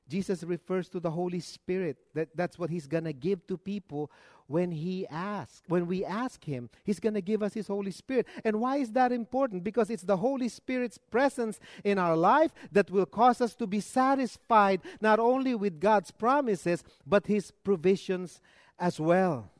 Jesus 0.08 0.44
refers 0.44 0.88
to 0.90 1.00
the 1.00 1.10
Holy 1.10 1.40
Spirit. 1.40 1.96
That, 2.14 2.28
that's 2.34 2.58
what 2.58 2.70
He's 2.70 2.86
going 2.86 3.04
to 3.04 3.12
give 3.12 3.46
to 3.48 3.56
people 3.56 4.10
when 4.46 4.70
He 4.70 5.06
asks. 5.08 5.62
When 5.66 5.86
we 5.86 6.04
ask 6.04 6.44
Him, 6.44 6.70
He's 6.84 7.00
going 7.00 7.14
to 7.14 7.20
give 7.20 7.42
us 7.42 7.54
His 7.54 7.66
Holy 7.66 7.90
Spirit. 7.90 8.26
And 8.44 8.60
why 8.60 8.76
is 8.76 8.92
that 8.92 9.10
important? 9.10 9.64
Because 9.64 9.90
it's 9.90 10.04
the 10.04 10.16
Holy 10.16 10.48
Spirit's 10.48 10.98
presence 10.98 11.58
in 11.82 11.98
our 11.98 12.16
life 12.16 12.52
that 12.72 12.90
will 12.90 13.06
cause 13.06 13.40
us 13.40 13.54
to 13.56 13.66
be 13.66 13.80
satisfied 13.80 14.80
not 15.00 15.18
only 15.18 15.54
with 15.54 15.80
God's 15.80 16.10
promises, 16.10 16.84
but 17.06 17.26
His 17.26 17.50
provisions 17.50 18.40
as 18.78 19.00
well. 19.00 19.50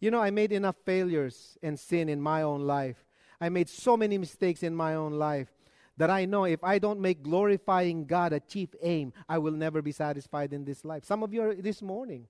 You 0.00 0.10
know, 0.10 0.20
I 0.20 0.30
made 0.30 0.52
enough 0.52 0.76
failures 0.84 1.58
and 1.62 1.78
sin 1.78 2.08
in 2.08 2.20
my 2.20 2.42
own 2.42 2.60
life. 2.60 3.04
I 3.40 3.48
made 3.48 3.68
so 3.68 3.96
many 3.96 4.18
mistakes 4.18 4.62
in 4.62 4.74
my 4.74 4.94
own 4.94 5.14
life 5.14 5.53
that 5.96 6.10
I 6.10 6.24
know 6.24 6.44
if 6.44 6.62
I 6.64 6.78
don't 6.78 7.00
make 7.00 7.22
glorifying 7.22 8.04
God 8.04 8.32
a 8.32 8.40
chief 8.40 8.74
aim, 8.82 9.12
I 9.28 9.38
will 9.38 9.52
never 9.52 9.82
be 9.82 9.92
satisfied 9.92 10.52
in 10.52 10.64
this 10.64 10.84
life. 10.84 11.04
Some 11.04 11.22
of 11.22 11.32
you 11.32 11.42
are 11.42 11.54
this 11.54 11.82
morning. 11.82 12.26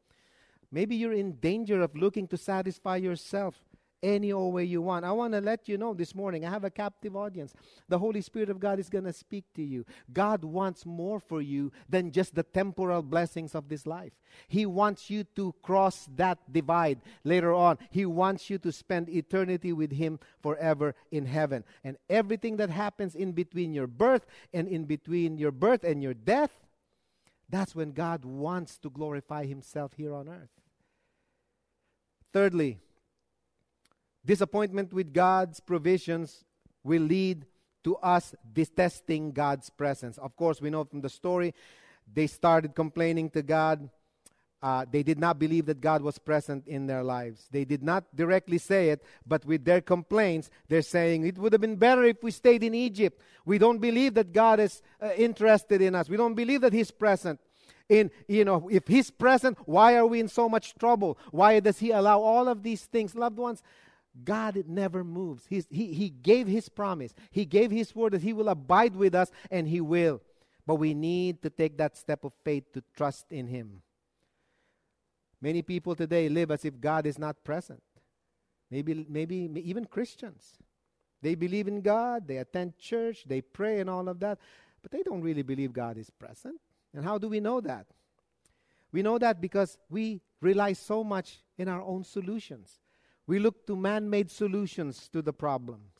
Maybe 0.71 0.97
you're 0.97 1.12
in 1.12 1.33
danger 1.37 1.80
of 1.80 1.94
looking 1.94 2.26
to 2.28 2.37
satisfy 2.37 2.97
yourself 2.97 3.61
any 4.05 4.33
old 4.33 4.55
way 4.55 4.65
you 4.65 4.83
want. 4.83 5.05
I 5.05 5.13
want 5.13 5.33
to 5.33 5.41
let 5.41 5.69
you 5.69 5.79
know 5.79 5.95
this 5.95 6.15
morning, 6.15 6.45
I 6.45 6.51
have 6.51 6.65
a 6.65 6.71
captive 6.71 7.17
audience. 7.17 7.55
The 7.89 7.99
Holy 7.99 8.21
Spirit 8.21 8.51
of 8.51 8.61
God 8.61 8.79
is 8.79 8.91
going 8.91 9.05
to 9.05 9.13
speak 9.13 9.45
to 9.55 9.63
you. 9.63 9.85
God 10.13 10.45
wants 10.45 10.85
more 10.85 11.19
for 11.19 11.41
you 11.41 11.73
than 11.89 12.13
just 12.13 12.35
the 12.35 12.43
temporal 12.43 13.03
blessings 13.03 13.55
of 13.55 13.69
this 13.69 13.87
life. 13.87 14.13
He 14.47 14.67
wants 14.67 15.09
you 15.11 15.25
to 15.37 15.55
cross 15.63 16.07
that 16.17 16.39
divide 16.53 17.01
later 17.25 17.55
on. 17.55 17.79
He 17.91 18.05
wants 18.05 18.51
you 18.51 18.59
to 18.59 18.71
spend 18.71 19.09
eternity 19.09 19.73
with 19.73 19.93
Him 19.93 20.21
forever 20.43 20.95
in 21.11 21.27
heaven. 21.27 21.65
And 21.83 21.97
everything 22.11 22.57
that 22.59 22.71
happens 22.71 23.15
in 23.15 23.33
between 23.33 23.73
your 23.73 23.87
birth 23.87 24.27
and 24.53 24.69
in 24.69 24.85
between 24.85 25.39
your 25.39 25.53
birth 25.53 25.83
and 25.83 26.03
your 26.03 26.15
death, 26.15 26.53
that's 27.49 27.75
when 27.75 27.93
God 27.93 28.25
wants 28.25 28.79
to 28.79 28.91
glorify 28.91 29.47
Himself 29.47 29.95
here 29.97 30.15
on 30.15 30.29
earth. 30.29 30.51
Thirdly, 32.33 32.81
Disappointment 34.25 34.93
with 34.93 35.12
God's 35.12 35.61
provisions 35.61 36.45
will 36.83 37.02
lead 37.02 37.47
to 37.85 37.97
us 37.97 38.35
detesting 38.52 39.33
God's 39.33 39.71
presence. 39.71 40.19
Of 40.19 40.37
course, 40.37 40.61
we 40.61 40.71
know 40.71 40.85
from 40.85 41.02
the 41.02 41.11
story, 41.11 41.54
they 42.12 42.26
started 42.26 42.75
complaining 42.75 43.31
to 43.31 43.43
God. 43.43 43.88
Uh, 44.62 44.87
they 44.90 45.02
did 45.02 45.19
not 45.19 45.38
believe 45.38 45.66
that 45.66 45.83
God 45.83 46.00
was 46.00 46.19
present 46.19 46.66
in 46.66 46.87
their 46.87 47.02
lives. 47.02 47.49
They 47.50 47.66
did 47.66 47.83
not 47.83 48.04
directly 48.16 48.57
say 48.57 48.88
it, 48.88 49.04
but 49.26 49.45
with 49.45 49.66
their 49.66 49.83
complaints, 49.83 50.49
they're 50.69 50.81
saying, 50.81 51.26
It 51.26 51.37
would 51.37 51.52
have 51.52 51.61
been 51.61 51.76
better 51.76 52.02
if 52.04 52.23
we 52.23 52.31
stayed 52.31 52.62
in 52.62 52.75
Egypt. 52.75 53.21
We 53.45 53.59
don't 53.59 53.78
believe 53.78 54.14
that 54.14 54.33
God 54.33 54.61
is 54.61 54.81
uh, 55.02 55.11
interested 55.19 55.83
in 55.83 55.95
us. 55.95 56.09
We 56.09 56.16
don't 56.16 56.35
believe 56.35 56.62
that 56.62 56.73
He's 56.73 56.90
present. 56.90 57.40
In, 57.90 58.11
you 58.26 58.47
know, 58.47 58.66
if 58.71 58.88
He's 58.88 59.11
present, 59.11 59.59
why 59.66 59.97
are 59.97 60.07
we 60.07 60.19
in 60.19 60.28
so 60.28 60.49
much 60.49 60.75
trouble? 60.76 61.19
Why 61.31 61.61
does 61.61 61.78
He 61.78 61.90
allow 61.90 62.21
all 62.21 62.49
of 62.49 62.62
these 62.62 62.87
things? 62.87 63.14
Loved 63.14 63.37
ones, 63.37 63.62
God 64.23 64.62
never 64.68 65.02
moves. 65.02 65.44
He's, 65.49 65.66
he, 65.71 65.92
he 65.92 66.09
gave 66.09 66.47
His 66.47 66.68
promise. 66.68 67.14
He 67.30 67.44
gave 67.44 67.71
His 67.71 67.94
word 67.94 68.12
that 68.12 68.23
He 68.23 68.33
will 68.33 68.49
abide 68.49 68.94
with 68.94 69.14
us, 69.14 69.30
and 69.50 69.66
He 69.66 69.80
will. 69.80 70.21
But 70.66 70.76
we 70.76 70.94
need 70.94 71.42
to 71.42 71.50
take 71.50 71.78
that 71.78 71.97
step 71.97 72.25
of 72.25 72.33
faith 72.44 72.73
to 72.75 72.83
trust 72.97 73.33
in 73.33 73.49
Him. 73.49 73.83
Many 75.40 75.62
people 75.62 75.94
today 75.94 76.28
live 76.28 76.50
as 76.50 76.64
if 76.64 76.80
God 76.80 77.06
is 77.06 77.18
not 77.18 77.42
present. 77.44 77.83
Maybe, 78.71 79.04
maybe 79.09 79.50
even 79.64 79.85
Christians. 79.85 80.59
They 81.21 81.35
believe 81.35 81.68
in 81.68 81.80
God, 81.80 82.28
they 82.28 82.37
attend 82.37 82.78
church, 82.78 83.25
they 83.26 83.40
pray, 83.40 83.80
and 83.80 83.90
all 83.90 84.09
of 84.09 84.21
that, 84.21 84.38
but 84.83 84.92
they 84.92 85.02
don't 85.02 85.23
really 85.23 85.42
believe 85.42 85.73
God 85.73 85.97
is 85.99 86.11
present. 86.11 86.61
And 86.94 87.04
how 87.04 87.18
do 87.18 87.28
we 87.28 87.40
know 87.40 87.61
that? 87.61 87.87
We 88.92 89.02
know 89.02 89.18
that 89.18 89.40
because 89.40 89.76
we 89.90 90.21
rely 90.40 90.75
so 90.75 91.02
much 91.02 91.42
in 91.59 91.68
our 91.68 91.83
own 91.83 92.04
solutions. 92.04 92.78
We 93.26 93.38
look 93.38 93.66
to 93.66 93.76
man 93.76 94.09
made 94.11 94.31
solutions 94.31 95.09
to 95.09 95.23
the 95.23 95.33
problems. 95.33 95.90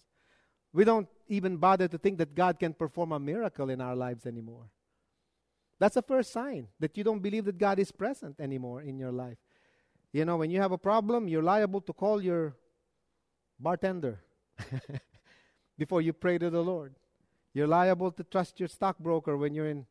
We 0.73 0.85
don't 0.85 1.09
even 1.29 1.57
bother 1.57 1.89
to 1.89 1.99
think 1.99 2.19
that 2.19 2.35
God 2.35 2.59
can 2.59 2.75
perform 2.75 3.13
a 3.13 3.21
miracle 3.21 3.71
in 3.71 3.81
our 3.81 3.97
lives 3.97 4.27
anymore. 4.27 4.69
That's 5.79 5.95
the 5.95 6.03
first 6.03 6.33
sign 6.33 6.69
that 6.81 6.97
you 6.97 7.05
don't 7.05 7.21
believe 7.21 7.45
that 7.47 7.59
God 7.59 7.79
is 7.79 7.91
present 7.93 8.41
anymore 8.41 8.83
in 8.83 8.99
your 8.99 9.13
life. 9.13 9.39
You 10.13 10.25
know, 10.25 10.37
when 10.37 10.51
you 10.51 10.61
have 10.61 10.73
a 10.73 10.79
problem, 10.79 11.29
you're 11.29 11.43
liable 11.43 11.81
to 11.83 11.93
call 11.93 12.23
your 12.23 12.55
bartender 13.59 14.21
before 15.79 16.01
you 16.03 16.13
pray 16.13 16.39
to 16.39 16.51
the 16.51 16.63
Lord. 16.63 16.95
You're 17.53 17.67
liable 17.67 18.11
to 18.13 18.25
trust 18.25 18.61
your 18.61 18.69
stockbroker 18.69 19.37
when 19.37 19.55
you're 19.55 19.69
in 19.69 19.87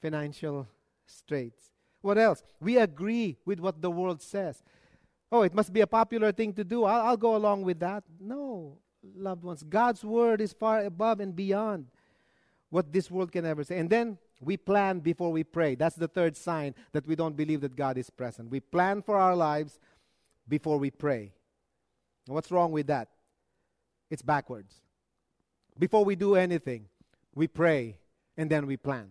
financial 0.00 0.66
straits. 1.06 1.70
What 2.00 2.18
else? 2.18 2.42
We 2.60 2.78
agree 2.78 3.36
with 3.44 3.60
what 3.60 3.82
the 3.82 3.90
world 3.90 4.22
says. 4.22 4.62
Oh, 5.32 5.42
it 5.42 5.54
must 5.54 5.72
be 5.72 5.80
a 5.80 5.86
popular 5.86 6.32
thing 6.32 6.52
to 6.54 6.64
do. 6.64 6.84
I'll, 6.84 7.08
I'll 7.08 7.16
go 7.16 7.36
along 7.36 7.62
with 7.62 7.78
that. 7.80 8.02
No, 8.20 8.78
loved 9.16 9.44
ones. 9.44 9.62
God's 9.62 10.04
word 10.04 10.40
is 10.40 10.52
far 10.52 10.84
above 10.84 11.20
and 11.20 11.34
beyond 11.34 11.86
what 12.70 12.92
this 12.92 13.10
world 13.10 13.30
can 13.30 13.44
ever 13.44 13.62
say. 13.62 13.78
And 13.78 13.88
then 13.88 14.18
we 14.40 14.56
plan 14.56 15.00
before 15.00 15.30
we 15.30 15.44
pray. 15.44 15.74
That's 15.74 15.96
the 15.96 16.08
third 16.08 16.36
sign 16.36 16.74
that 16.92 17.06
we 17.06 17.14
don't 17.14 17.36
believe 17.36 17.60
that 17.60 17.76
God 17.76 17.98
is 17.98 18.10
present. 18.10 18.50
We 18.50 18.60
plan 18.60 19.02
for 19.02 19.16
our 19.16 19.36
lives 19.36 19.78
before 20.48 20.78
we 20.78 20.90
pray. 20.90 21.32
what's 22.26 22.50
wrong 22.50 22.72
with 22.72 22.86
that? 22.88 23.08
It's 24.08 24.22
backwards. 24.22 24.74
Before 25.78 26.04
we 26.04 26.16
do 26.16 26.34
anything, 26.34 26.86
we 27.34 27.46
pray 27.46 27.96
and 28.36 28.50
then 28.50 28.66
we 28.66 28.76
plan. 28.76 29.10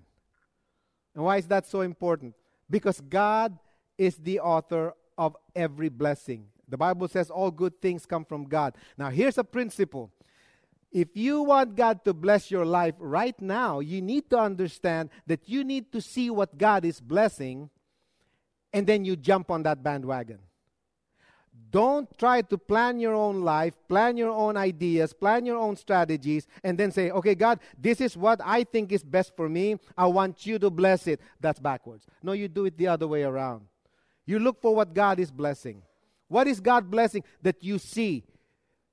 And 1.15 1.23
why 1.23 1.37
is 1.37 1.47
that 1.47 1.65
so 1.65 1.81
important? 1.81 2.35
Because 2.69 3.01
God 3.01 3.57
is 3.97 4.17
the 4.17 4.39
author 4.39 4.93
of 5.19 5.35
every 5.53 5.89
blessing. 5.89 6.45
The 6.69 6.77
Bible 6.77 7.09
says 7.09 7.29
all 7.29 7.51
good 7.51 7.81
things 7.81 8.05
come 8.05 8.23
from 8.23 8.45
God. 8.45 8.75
Now, 8.97 9.09
here's 9.09 9.37
a 9.37 9.43
principle. 9.43 10.11
If 10.91 11.09
you 11.15 11.43
want 11.43 11.75
God 11.75 12.03
to 12.05 12.13
bless 12.13 12.49
your 12.49 12.65
life 12.65 12.95
right 12.97 13.39
now, 13.39 13.79
you 13.79 14.01
need 14.01 14.29
to 14.31 14.39
understand 14.39 15.09
that 15.27 15.47
you 15.47 15.63
need 15.63 15.91
to 15.91 16.01
see 16.01 16.29
what 16.31 16.57
God 16.57 16.85
is 16.85 16.99
blessing 17.01 17.69
and 18.73 18.87
then 18.87 19.03
you 19.03 19.15
jump 19.15 19.51
on 19.51 19.63
that 19.63 19.83
bandwagon. 19.83 20.39
Don't 21.71 22.09
try 22.17 22.41
to 22.41 22.57
plan 22.57 22.99
your 22.99 23.13
own 23.13 23.41
life, 23.41 23.75
plan 23.87 24.17
your 24.17 24.31
own 24.31 24.57
ideas, 24.57 25.13
plan 25.13 25.45
your 25.45 25.57
own 25.57 25.75
strategies, 25.75 26.47
and 26.63 26.77
then 26.77 26.91
say, 26.91 27.11
okay, 27.11 27.35
God, 27.35 27.59
this 27.77 28.01
is 28.01 28.17
what 28.17 28.39
I 28.43 28.63
think 28.63 28.91
is 28.91 29.03
best 29.03 29.35
for 29.35 29.49
me. 29.49 29.75
I 29.97 30.07
want 30.07 30.45
you 30.47 30.57
to 30.59 30.69
bless 30.69 31.05
it. 31.05 31.19
That's 31.39 31.59
backwards. 31.59 32.07
No, 32.23 32.31
you 32.31 32.47
do 32.47 32.65
it 32.65 32.77
the 32.77 32.87
other 32.87 33.07
way 33.07 33.23
around. 33.23 33.65
You 34.29 34.37
look 34.37 34.61
for 34.61 34.75
what 34.75 34.93
God 34.93 35.19
is 35.19 35.31
blessing. 35.31 35.81
What 36.27 36.45
is 36.45 36.59
God 36.59 36.91
blessing 36.91 37.23
that 37.41 37.63
you 37.63 37.79
see? 37.79 38.25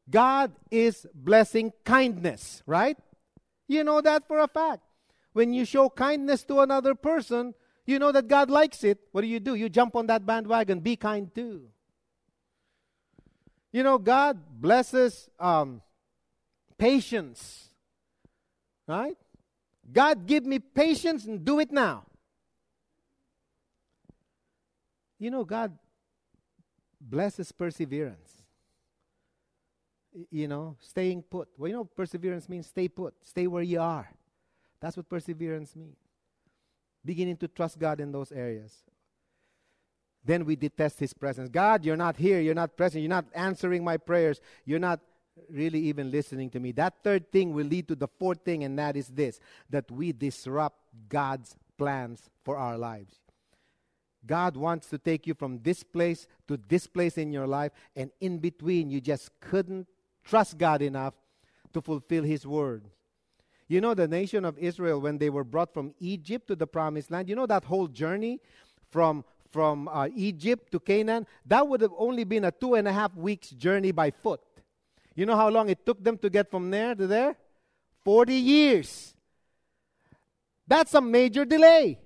God 0.08 0.50
is 0.70 1.06
blessing 1.12 1.74
kindness, 1.84 2.62
right? 2.64 2.96
You 3.68 3.84
know 3.84 4.00
that 4.00 4.26
for 4.26 4.40
a 4.40 4.48
fact. 4.48 4.80
When 5.34 5.52
you 5.52 5.66
show 5.66 5.90
kindness 5.90 6.42
to 6.44 6.60
another 6.60 6.94
person, 6.94 7.52
you 7.84 7.98
know 7.98 8.12
that 8.12 8.28
God 8.28 8.48
likes 8.48 8.82
it. 8.82 8.98
What 9.12 9.20
do 9.20 9.26
you 9.26 9.38
do? 9.38 9.54
You 9.54 9.68
jump 9.68 9.94
on 9.94 10.06
that 10.06 10.24
bandwagon. 10.24 10.80
Be 10.80 10.96
kind 10.96 11.28
too. 11.34 11.68
You 13.72 13.82
know, 13.82 13.98
God 13.98 14.38
blesses 14.58 15.28
um, 15.38 15.82
patience, 16.78 17.68
right? 18.88 19.18
God, 19.92 20.26
give 20.26 20.46
me 20.46 20.60
patience 20.60 21.26
and 21.26 21.44
do 21.44 21.60
it 21.60 21.70
now. 21.70 22.04
You 25.18 25.30
know, 25.30 25.44
God 25.44 25.76
blesses 27.00 27.52
perseverance. 27.52 28.42
You 30.30 30.48
know, 30.48 30.76
staying 30.80 31.22
put. 31.22 31.48
Well, 31.58 31.68
you 31.68 31.74
know, 31.74 31.84
perseverance 31.84 32.48
means 32.48 32.66
stay 32.66 32.88
put, 32.88 33.14
stay 33.22 33.46
where 33.46 33.62
you 33.62 33.80
are. 33.80 34.10
That's 34.80 34.96
what 34.96 35.08
perseverance 35.08 35.76
means. 35.76 35.96
Beginning 37.04 37.36
to 37.38 37.48
trust 37.48 37.78
God 37.78 38.00
in 38.00 38.12
those 38.12 38.32
areas. 38.32 38.72
Then 40.24 40.44
we 40.44 40.56
detest 40.56 40.98
His 40.98 41.12
presence. 41.12 41.48
God, 41.48 41.84
you're 41.84 41.96
not 41.96 42.16
here. 42.16 42.40
You're 42.40 42.54
not 42.54 42.76
present. 42.76 43.02
You're 43.02 43.10
not 43.10 43.26
answering 43.34 43.84
my 43.84 43.96
prayers. 43.96 44.40
You're 44.64 44.80
not 44.80 45.00
really 45.50 45.80
even 45.80 46.10
listening 46.10 46.50
to 46.50 46.60
me. 46.60 46.72
That 46.72 46.94
third 47.04 47.30
thing 47.30 47.52
will 47.52 47.66
lead 47.66 47.88
to 47.88 47.94
the 47.94 48.08
fourth 48.08 48.40
thing, 48.44 48.64
and 48.64 48.78
that 48.78 48.96
is 48.96 49.08
this 49.08 49.38
that 49.70 49.90
we 49.90 50.12
disrupt 50.12 50.78
God's 51.08 51.56
plans 51.78 52.28
for 52.44 52.56
our 52.56 52.76
lives. 52.76 53.14
God 54.26 54.56
wants 54.56 54.88
to 54.88 54.98
take 54.98 55.26
you 55.26 55.34
from 55.34 55.60
this 55.62 55.82
place 55.82 56.26
to 56.48 56.58
this 56.68 56.86
place 56.86 57.18
in 57.18 57.32
your 57.32 57.46
life, 57.46 57.72
and 57.94 58.10
in 58.20 58.38
between, 58.38 58.90
you 58.90 59.00
just 59.00 59.30
couldn't 59.40 59.86
trust 60.24 60.58
God 60.58 60.82
enough 60.82 61.14
to 61.72 61.80
fulfill 61.80 62.24
His 62.24 62.46
word. 62.46 62.84
You 63.68 63.80
know, 63.80 63.94
the 63.94 64.06
nation 64.06 64.44
of 64.44 64.58
Israel, 64.58 65.00
when 65.00 65.18
they 65.18 65.30
were 65.30 65.44
brought 65.44 65.74
from 65.74 65.94
Egypt 65.98 66.48
to 66.48 66.56
the 66.56 66.66
promised 66.66 67.10
land, 67.10 67.28
you 67.28 67.34
know 67.34 67.46
that 67.46 67.64
whole 67.64 67.88
journey 67.88 68.40
from, 68.90 69.24
from 69.50 69.88
uh, 69.88 70.08
Egypt 70.14 70.70
to 70.72 70.80
Canaan, 70.80 71.26
that 71.46 71.66
would 71.66 71.80
have 71.80 71.92
only 71.98 72.24
been 72.24 72.44
a 72.44 72.52
two 72.52 72.74
and 72.74 72.86
a 72.86 72.92
half 72.92 73.14
weeks 73.16 73.50
journey 73.50 73.90
by 73.90 74.10
foot. 74.10 74.40
You 75.14 75.26
know 75.26 75.36
how 75.36 75.48
long 75.48 75.68
it 75.68 75.84
took 75.84 76.02
them 76.04 76.18
to 76.18 76.30
get 76.30 76.50
from 76.50 76.70
there 76.70 76.94
to 76.94 77.06
there? 77.06 77.36
40 78.04 78.34
years. 78.34 79.14
That's 80.68 80.94
a 80.94 81.00
major 81.00 81.44
delay. 81.44 81.98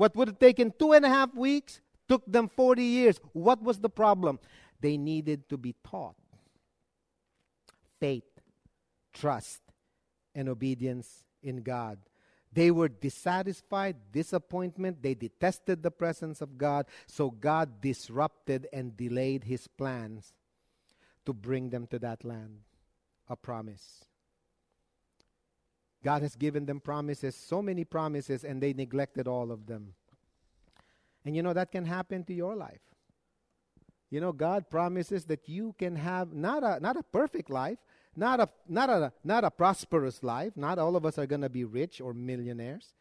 What 0.00 0.16
would 0.16 0.28
have 0.28 0.38
taken 0.38 0.72
two 0.78 0.94
and 0.94 1.04
a 1.04 1.10
half 1.10 1.34
weeks 1.34 1.82
took 2.08 2.24
them 2.26 2.48
40 2.48 2.82
years. 2.82 3.20
What 3.34 3.62
was 3.62 3.80
the 3.80 3.90
problem? 3.90 4.38
They 4.80 4.96
needed 4.96 5.46
to 5.50 5.58
be 5.58 5.74
taught 5.86 6.16
faith, 8.00 8.40
trust, 9.12 9.60
and 10.34 10.48
obedience 10.48 11.26
in 11.42 11.58
God. 11.58 11.98
They 12.50 12.70
were 12.70 12.88
dissatisfied, 12.88 13.96
disappointment. 14.10 15.02
They 15.02 15.12
detested 15.12 15.82
the 15.82 15.90
presence 15.90 16.40
of 16.40 16.56
God. 16.56 16.86
So 17.06 17.30
God 17.30 17.82
disrupted 17.82 18.68
and 18.72 18.96
delayed 18.96 19.44
his 19.44 19.68
plans 19.68 20.32
to 21.26 21.34
bring 21.34 21.68
them 21.68 21.86
to 21.88 21.98
that 21.98 22.24
land, 22.24 22.60
a 23.28 23.36
promise. 23.36 24.06
God 26.02 26.22
has 26.22 26.34
given 26.34 26.66
them 26.66 26.80
promises, 26.80 27.36
so 27.36 27.60
many 27.60 27.84
promises, 27.84 28.44
and 28.44 28.62
they 28.62 28.72
neglected 28.72 29.28
all 29.28 29.52
of 29.52 29.66
them. 29.66 29.94
And 31.24 31.36
you 31.36 31.42
know, 31.42 31.52
that 31.52 31.70
can 31.70 31.84
happen 31.84 32.24
to 32.24 32.34
your 32.34 32.56
life. 32.56 32.80
You 34.10 34.20
know, 34.20 34.32
God 34.32 34.70
promises 34.70 35.24
that 35.26 35.48
you 35.48 35.74
can 35.78 35.96
have 35.96 36.32
not 36.32 36.64
a, 36.64 36.80
not 36.80 36.96
a 36.96 37.02
perfect 37.02 37.50
life, 37.50 37.78
not 38.16 38.40
a, 38.40 38.48
not, 38.68 38.90
a, 38.90 39.12
not 39.22 39.44
a 39.44 39.50
prosperous 39.50 40.22
life. 40.22 40.56
Not 40.56 40.78
all 40.78 40.96
of 40.96 41.06
us 41.06 41.18
are 41.18 41.26
going 41.26 41.42
to 41.42 41.48
be 41.48 41.64
rich 41.64 42.00
or 42.00 42.12
millionaires. 42.12 42.94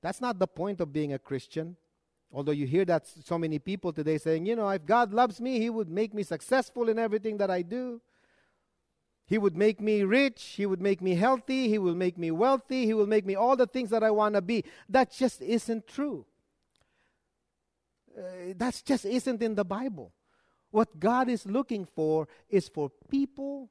That's 0.00 0.20
not 0.20 0.38
the 0.38 0.46
point 0.46 0.80
of 0.80 0.92
being 0.92 1.12
a 1.12 1.18
Christian. 1.18 1.76
Although 2.32 2.52
you 2.52 2.66
hear 2.66 2.84
that 2.84 3.06
so 3.06 3.36
many 3.36 3.58
people 3.58 3.92
today 3.92 4.18
saying, 4.18 4.46
you 4.46 4.56
know, 4.56 4.68
if 4.68 4.86
God 4.86 5.12
loves 5.12 5.40
me, 5.40 5.58
He 5.58 5.70
would 5.70 5.88
make 5.88 6.14
me 6.14 6.22
successful 6.22 6.88
in 6.88 6.98
everything 6.98 7.36
that 7.38 7.50
I 7.50 7.62
do. 7.62 8.00
He 9.32 9.38
would 9.38 9.56
make 9.56 9.80
me 9.80 10.02
rich. 10.02 10.42
He 10.58 10.66
would 10.66 10.82
make 10.82 11.00
me 11.00 11.14
healthy. 11.14 11.66
He 11.66 11.78
will 11.78 11.94
make 11.94 12.18
me 12.18 12.30
wealthy. 12.30 12.84
He 12.84 12.92
will 12.92 13.06
make 13.06 13.24
me 13.24 13.34
all 13.34 13.56
the 13.56 13.66
things 13.66 13.88
that 13.88 14.04
I 14.04 14.10
want 14.10 14.34
to 14.34 14.42
be. 14.42 14.62
That 14.90 15.10
just 15.10 15.40
isn't 15.40 15.86
true. 15.86 16.26
Uh, 18.14 18.52
that 18.56 18.82
just 18.84 19.06
isn't 19.06 19.40
in 19.40 19.54
the 19.54 19.64
Bible. 19.64 20.12
What 20.70 21.00
God 21.00 21.30
is 21.30 21.46
looking 21.46 21.86
for 21.86 22.28
is 22.50 22.68
for 22.68 22.90
people 23.08 23.70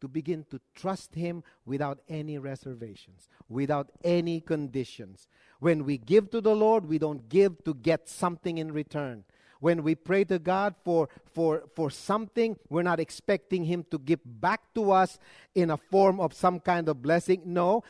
to 0.00 0.08
begin 0.08 0.44
to 0.50 0.60
trust 0.74 1.14
Him 1.14 1.44
without 1.64 2.00
any 2.08 2.36
reservations, 2.38 3.28
without 3.48 3.92
any 4.02 4.40
conditions. 4.40 5.28
When 5.60 5.84
we 5.84 5.98
give 5.98 6.30
to 6.30 6.40
the 6.40 6.56
Lord, 6.56 6.86
we 6.86 6.98
don't 6.98 7.28
give 7.28 7.62
to 7.62 7.74
get 7.74 8.08
something 8.08 8.58
in 8.58 8.72
return. 8.72 9.22
When 9.64 9.82
we 9.82 9.94
pray 9.94 10.24
to 10.24 10.38
God 10.38 10.74
for, 10.84 11.08
for, 11.32 11.62
for 11.74 11.90
something, 11.90 12.58
we're 12.68 12.82
not 12.82 13.00
expecting 13.00 13.64
Him 13.64 13.86
to 13.90 13.98
give 13.98 14.20
back 14.22 14.60
to 14.74 14.90
us 14.90 15.18
in 15.54 15.70
a 15.70 15.78
form 15.78 16.20
of 16.20 16.34
some 16.34 16.60
kind 16.60 16.86
of 16.86 17.00
blessing. 17.00 17.40
No, 17.46 17.82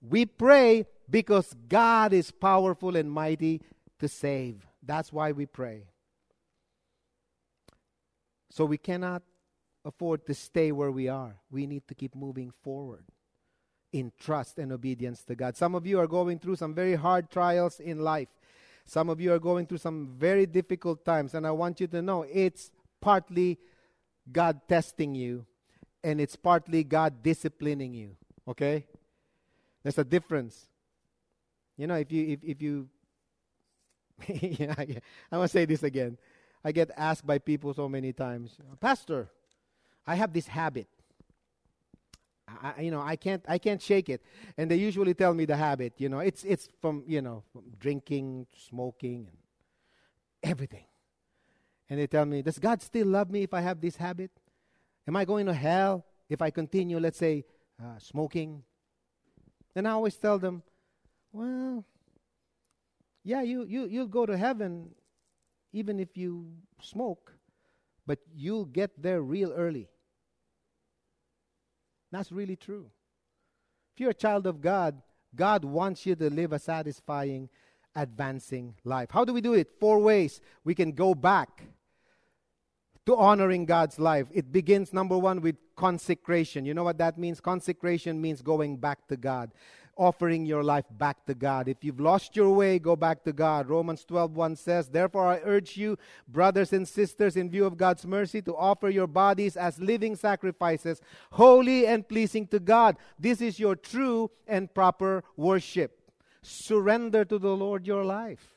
we 0.00 0.24
pray 0.24 0.86
because 1.10 1.54
God 1.68 2.14
is 2.14 2.30
powerful 2.30 2.96
and 2.96 3.12
mighty 3.12 3.60
to 3.98 4.08
save. 4.08 4.66
That's 4.82 5.12
why 5.12 5.32
we 5.32 5.44
pray. 5.44 5.88
So 8.50 8.64
we 8.64 8.78
cannot 8.78 9.22
afford 9.84 10.24
to 10.24 10.32
stay 10.32 10.72
where 10.72 10.90
we 10.90 11.08
are. 11.08 11.36
We 11.50 11.66
need 11.66 11.86
to 11.88 11.94
keep 11.94 12.14
moving 12.14 12.50
forward 12.64 13.04
in 13.92 14.12
trust 14.18 14.58
and 14.58 14.72
obedience 14.72 15.22
to 15.24 15.34
God. 15.34 15.54
Some 15.54 15.74
of 15.74 15.86
you 15.86 15.98
are 15.98 16.06
going 16.06 16.38
through 16.38 16.56
some 16.56 16.72
very 16.72 16.94
hard 16.94 17.28
trials 17.28 17.78
in 17.78 17.98
life. 17.98 18.28
Some 18.90 19.08
of 19.08 19.20
you 19.20 19.32
are 19.32 19.38
going 19.38 19.66
through 19.66 19.78
some 19.78 20.16
very 20.18 20.46
difficult 20.46 21.04
times, 21.04 21.34
and 21.34 21.46
I 21.46 21.52
want 21.52 21.78
you 21.78 21.86
to 21.86 22.02
know 22.02 22.26
it's 22.28 22.72
partly 23.00 23.56
God 24.32 24.62
testing 24.68 25.14
you, 25.14 25.46
and 26.02 26.20
it's 26.20 26.34
partly 26.34 26.82
God 26.82 27.22
disciplining 27.22 27.94
you. 27.94 28.16
Okay? 28.48 28.84
There's 29.84 29.98
a 29.98 30.02
difference. 30.02 30.66
You 31.76 31.86
know, 31.86 31.94
if 31.94 32.10
you 32.10 32.32
if, 32.32 32.40
if 32.42 32.62
you 32.62 32.88
yeah, 34.26 34.74
I 35.30 35.36
want 35.38 35.48
to 35.48 35.52
say 35.52 35.66
this 35.66 35.84
again. 35.84 36.18
I 36.64 36.72
get 36.72 36.90
asked 36.96 37.24
by 37.24 37.38
people 37.38 37.72
so 37.72 37.88
many 37.88 38.12
times, 38.12 38.56
Pastor, 38.80 39.30
I 40.04 40.16
have 40.16 40.32
this 40.32 40.48
habit. 40.48 40.88
I, 42.62 42.80
you 42.82 42.90
know, 42.90 43.00
I 43.00 43.16
can't, 43.16 43.44
I 43.48 43.58
can't 43.58 43.80
shake 43.80 44.08
it. 44.08 44.22
And 44.56 44.70
they 44.70 44.76
usually 44.76 45.14
tell 45.14 45.34
me 45.34 45.44
the 45.44 45.56
habit. 45.56 45.94
You 45.98 46.08
know, 46.08 46.20
it's, 46.20 46.44
it's 46.44 46.68
from, 46.80 47.04
you 47.06 47.22
know, 47.22 47.42
from 47.52 47.64
drinking, 47.78 48.46
smoking, 48.68 49.28
and 49.28 49.38
everything. 50.42 50.84
And 51.88 51.98
they 51.98 52.06
tell 52.06 52.24
me, 52.24 52.42
does 52.42 52.58
God 52.58 52.82
still 52.82 53.08
love 53.08 53.30
me 53.30 53.42
if 53.42 53.52
I 53.52 53.60
have 53.60 53.80
this 53.80 53.96
habit? 53.96 54.30
Am 55.06 55.16
I 55.16 55.24
going 55.24 55.46
to 55.46 55.54
hell 55.54 56.04
if 56.28 56.40
I 56.40 56.50
continue, 56.50 56.98
let's 56.98 57.18
say, 57.18 57.44
uh, 57.82 57.98
smoking? 57.98 58.62
And 59.74 59.88
I 59.88 59.92
always 59.92 60.16
tell 60.16 60.38
them, 60.38 60.62
well, 61.32 61.84
yeah, 63.24 63.42
you, 63.42 63.64
you, 63.64 63.86
you'll 63.86 64.06
go 64.06 64.26
to 64.26 64.36
heaven 64.36 64.90
even 65.72 66.00
if 66.00 66.16
you 66.16 66.46
smoke, 66.80 67.32
but 68.06 68.18
you'll 68.34 68.64
get 68.64 68.90
there 69.00 69.22
real 69.22 69.52
early. 69.52 69.88
That's 72.10 72.32
really 72.32 72.56
true. 72.56 72.90
If 73.94 74.00
you're 74.00 74.10
a 74.10 74.14
child 74.14 74.46
of 74.46 74.60
God, 74.60 75.00
God 75.34 75.64
wants 75.64 76.06
you 76.06 76.14
to 76.16 76.30
live 76.30 76.52
a 76.52 76.58
satisfying, 76.58 77.48
advancing 77.94 78.74
life. 78.84 79.10
How 79.10 79.24
do 79.24 79.32
we 79.32 79.40
do 79.40 79.54
it? 79.54 79.68
Four 79.78 80.00
ways. 80.00 80.40
We 80.64 80.74
can 80.74 80.92
go 80.92 81.14
back 81.14 81.62
to 83.06 83.16
honoring 83.16 83.64
God's 83.64 83.98
life. 83.98 84.26
It 84.32 84.52
begins, 84.52 84.92
number 84.92 85.16
one, 85.16 85.40
with 85.40 85.56
consecration. 85.76 86.64
You 86.64 86.74
know 86.74 86.84
what 86.84 86.98
that 86.98 87.18
means? 87.18 87.40
Consecration 87.40 88.20
means 88.20 88.42
going 88.42 88.76
back 88.76 89.06
to 89.08 89.16
God 89.16 89.52
offering 90.00 90.46
your 90.46 90.64
life 90.64 90.86
back 90.90 91.26
to 91.26 91.34
God. 91.34 91.68
If 91.68 91.84
you've 91.84 92.00
lost 92.00 92.34
your 92.34 92.54
way, 92.54 92.78
go 92.78 92.96
back 92.96 93.22
to 93.24 93.32
God. 93.32 93.68
Romans 93.68 94.02
12:1 94.06 94.56
says, 94.56 94.88
"Therefore 94.88 95.26
I 95.26 95.40
urge 95.44 95.76
you, 95.76 95.98
brothers 96.26 96.72
and 96.72 96.88
sisters, 96.88 97.36
in 97.36 97.50
view 97.50 97.66
of 97.66 97.76
God's 97.76 98.06
mercy, 98.06 98.40
to 98.42 98.56
offer 98.56 98.88
your 98.88 99.06
bodies 99.06 99.58
as 99.58 99.78
living 99.78 100.16
sacrifices, 100.16 101.02
holy 101.32 101.86
and 101.86 102.08
pleasing 102.08 102.46
to 102.46 102.58
God. 102.58 102.96
This 103.18 103.42
is 103.42 103.60
your 103.60 103.76
true 103.76 104.30
and 104.46 104.72
proper 104.72 105.22
worship. 105.36 106.10
Surrender 106.40 107.26
to 107.26 107.38
the 107.38 107.54
Lord 107.54 107.86
your 107.86 108.04
life." 108.04 108.56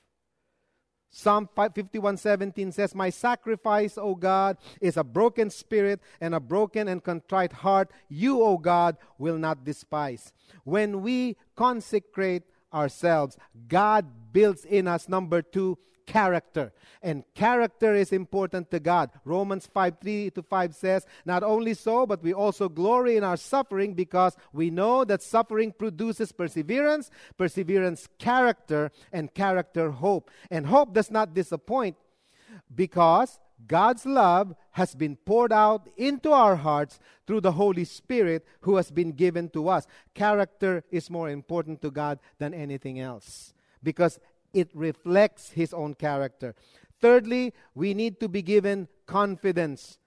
Psalm 1.16 1.48
51:17 1.56 2.72
says, 2.72 2.96
"My 2.96 3.12
sacrifice, 3.12 4.00
O 4.00 4.16
God, 4.16 4.58
is 4.82 4.98
a 4.98 5.04
broken 5.04 5.52
spirit 5.52 6.02
and 6.20 6.34
a 6.34 6.40
broken 6.40 6.88
and 6.88 7.04
contrite 7.04 7.54
heart. 7.54 7.92
You, 8.10 8.42
O 8.42 8.58
God, 8.58 8.98
will 9.20 9.38
not 9.38 9.64
despise." 9.64 10.34
When 10.64 11.04
we 11.04 11.38
consecrate 11.56 12.44
ourselves, 12.74 13.38
God 13.68 14.34
builds 14.34 14.66
in 14.66 14.88
us 14.88 15.08
number 15.08 15.44
2 15.44 15.78
character. 16.06 16.72
And 17.02 17.24
character 17.34 17.94
is 17.96 18.12
important 18.12 18.72
to 18.72 18.80
God. 18.80 19.12
Romans 19.26 19.68
5 19.74 19.98
3 20.02 20.30
to 20.32 20.44
5 20.44 20.76
says, 20.76 21.06
Not 21.26 21.44
only 21.44 21.74
so, 21.74 22.06
but 22.06 22.24
we 22.24 22.34
also 22.34 22.70
glory 22.70 23.18
in 23.18 23.24
our 23.24 23.38
suffering 23.38 23.94
because 23.94 24.36
we 24.52 24.70
know 24.70 25.04
that 25.06 25.22
suffering 25.22 25.72
produces 25.72 26.32
perseverance, 26.32 27.10
perseverance, 27.38 28.08
character, 28.18 28.92
and 29.12 29.34
character, 29.34 29.92
hope. 29.92 30.30
And 30.50 30.68
hope 30.68 30.94
does 30.94 31.12
not 31.12 31.34
disappoint 31.34 31.98
because 32.74 33.40
God's 33.68 34.06
love 34.06 34.56
has 34.72 34.96
been 34.96 35.16
poured 35.16 35.54
out 35.54 35.88
into 35.98 36.32
our 36.32 36.56
hearts 36.56 37.00
through 37.26 37.42
the 37.42 37.54
Holy 37.54 37.86
Spirit 37.86 38.46
who 38.62 38.76
has 38.76 38.92
been 38.92 39.12
given 39.12 39.50
to 39.50 39.70
us. 39.70 39.88
Character 40.14 40.84
is 40.92 41.10
more 41.10 41.30
important 41.30 41.82
to 41.82 41.92
God 41.92 42.20
than 42.40 42.54
anything 42.54 43.00
else 43.00 43.54
because 43.84 44.20
it 44.54 44.70
reflects 44.74 45.52
his 45.52 45.74
own 45.74 45.96
character. 45.96 46.56
Thirdly, 47.02 47.54
we 47.76 47.94
need 47.94 48.20
to 48.20 48.30
be 48.30 48.42
given 48.42 48.88
confidence. 49.06 49.98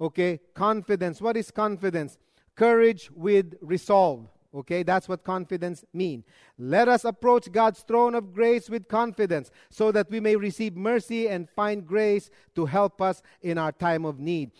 Okay, 0.00 0.40
confidence. 0.54 1.22
What 1.22 1.36
is 1.36 1.50
confidence? 1.50 2.18
Courage 2.54 3.10
with 3.14 3.54
resolve. 3.62 4.28
Okay, 4.54 4.82
that's 4.82 5.08
what 5.08 5.22
confidence 5.22 5.84
means. 5.92 6.24
Let 6.58 6.88
us 6.88 7.04
approach 7.04 7.52
God's 7.52 7.80
throne 7.80 8.14
of 8.14 8.32
grace 8.32 8.70
with 8.70 8.88
confidence 8.88 9.50
so 9.70 9.92
that 9.92 10.10
we 10.10 10.18
may 10.20 10.36
receive 10.36 10.76
mercy 10.76 11.28
and 11.28 11.48
find 11.48 11.86
grace 11.86 12.30
to 12.54 12.64
help 12.64 13.02
us 13.02 13.22
in 13.42 13.58
our 13.58 13.72
time 13.72 14.04
of 14.06 14.18
need. 14.18 14.52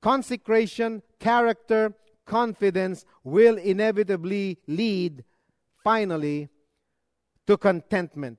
Consecration, 0.00 1.02
character, 1.18 1.94
confidence 2.24 3.04
will 3.24 3.56
inevitably 3.56 4.58
lead 4.68 5.24
finally 5.82 6.48
to 7.46 7.56
contentment. 7.56 8.38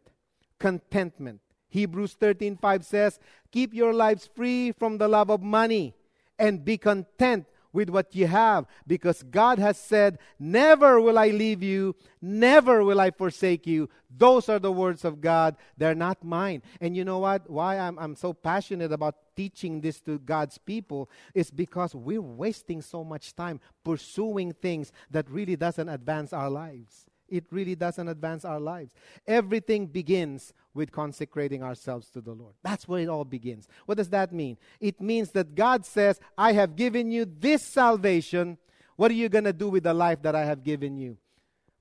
Contentment. 0.60 1.42
Hebrews 1.70 2.16
13:5 2.16 2.86
says, 2.86 3.20
"Keep 3.52 3.74
your 3.74 3.94
lives 3.94 4.28
free 4.28 4.72
from 4.72 4.98
the 4.98 5.08
love 5.08 5.30
of 5.30 5.42
money 5.42 5.94
and 6.40 6.64
be 6.64 6.78
content 6.78 7.46
with 7.74 7.90
what 7.90 8.16
you 8.16 8.26
have 8.26 8.66
because 8.88 9.22
God 9.22 9.60
has 9.60 9.78
said, 9.78 10.18
"Never 10.40 11.00
will 11.00 11.20
I 11.20 11.28
leave 11.30 11.62
you, 11.62 11.96
never 12.22 12.84
will 12.84 13.00
I 13.00 13.12
forsake 13.12 13.68
you." 13.68 13.90
Those 14.10 14.50
are 14.50 14.60
the 14.60 14.72
words 14.72 15.06
of 15.06 15.22
God. 15.22 15.58
They're 15.78 15.94
not 15.94 16.24
mine. 16.24 16.64
And 16.82 16.96
you 16.96 17.04
know 17.04 17.20
what? 17.20 17.50
Why 17.50 17.78
I'm 17.78 18.00
I'm 18.00 18.16
so 18.16 18.34
passionate 18.34 18.92
about 18.92 19.36
teaching 19.36 19.82
this 19.82 20.00
to 20.02 20.18
God's 20.18 20.58
people 20.58 21.10
is 21.36 21.52
because 21.52 21.94
we're 21.94 22.22
wasting 22.22 22.82
so 22.82 23.04
much 23.04 23.36
time 23.36 23.60
pursuing 23.84 24.54
things 24.54 24.92
that 25.12 25.30
really 25.30 25.56
doesn't 25.56 25.90
advance 25.90 26.34
our 26.34 26.50
lives. 26.50 27.08
It 27.30 27.46
really 27.52 27.76
doesn't 27.76 28.08
advance 28.08 28.46
our 28.46 28.60
lives. 28.60 28.94
Everything 29.26 29.88
begins 29.88 30.54
with 30.74 30.92
consecrating 30.92 31.64
ourselves 31.64 32.10
to 32.12 32.22
the 32.22 32.34
Lord. 32.34 32.54
That's 32.64 32.88
where 32.88 33.02
it 33.02 33.10
all 33.10 33.26
begins. 33.26 33.68
What 33.86 33.98
does 33.98 34.10
that 34.10 34.32
mean? 34.32 34.58
It 34.80 35.02
means 35.02 35.32
that 35.32 35.56
God 35.56 35.86
says, 35.86 36.20
I 36.38 36.54
have 36.54 36.76
given 36.76 37.12
you 37.12 37.26
this 37.26 37.64
salvation. 37.64 38.58
What 38.96 39.12
are 39.12 39.16
you 39.16 39.30
going 39.30 39.44
to 39.44 39.54
do 39.54 39.70
with 39.70 39.84
the 39.84 39.94
life 39.94 40.22
that 40.22 40.36
I 40.36 40.46
have 40.46 40.64
given 40.64 40.98
you? 40.98 41.18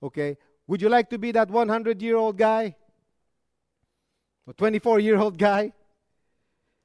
Okay? 0.02 0.36
Would 0.66 0.82
you 0.82 0.88
like 0.88 1.10
to 1.10 1.18
be 1.18 1.32
that 1.32 1.50
100 1.50 2.02
year 2.02 2.16
old 2.16 2.36
guy? 2.36 2.74
A 4.48 4.52
24 4.52 5.00
year 5.00 5.16
old 5.16 5.38
guy? 5.38 5.72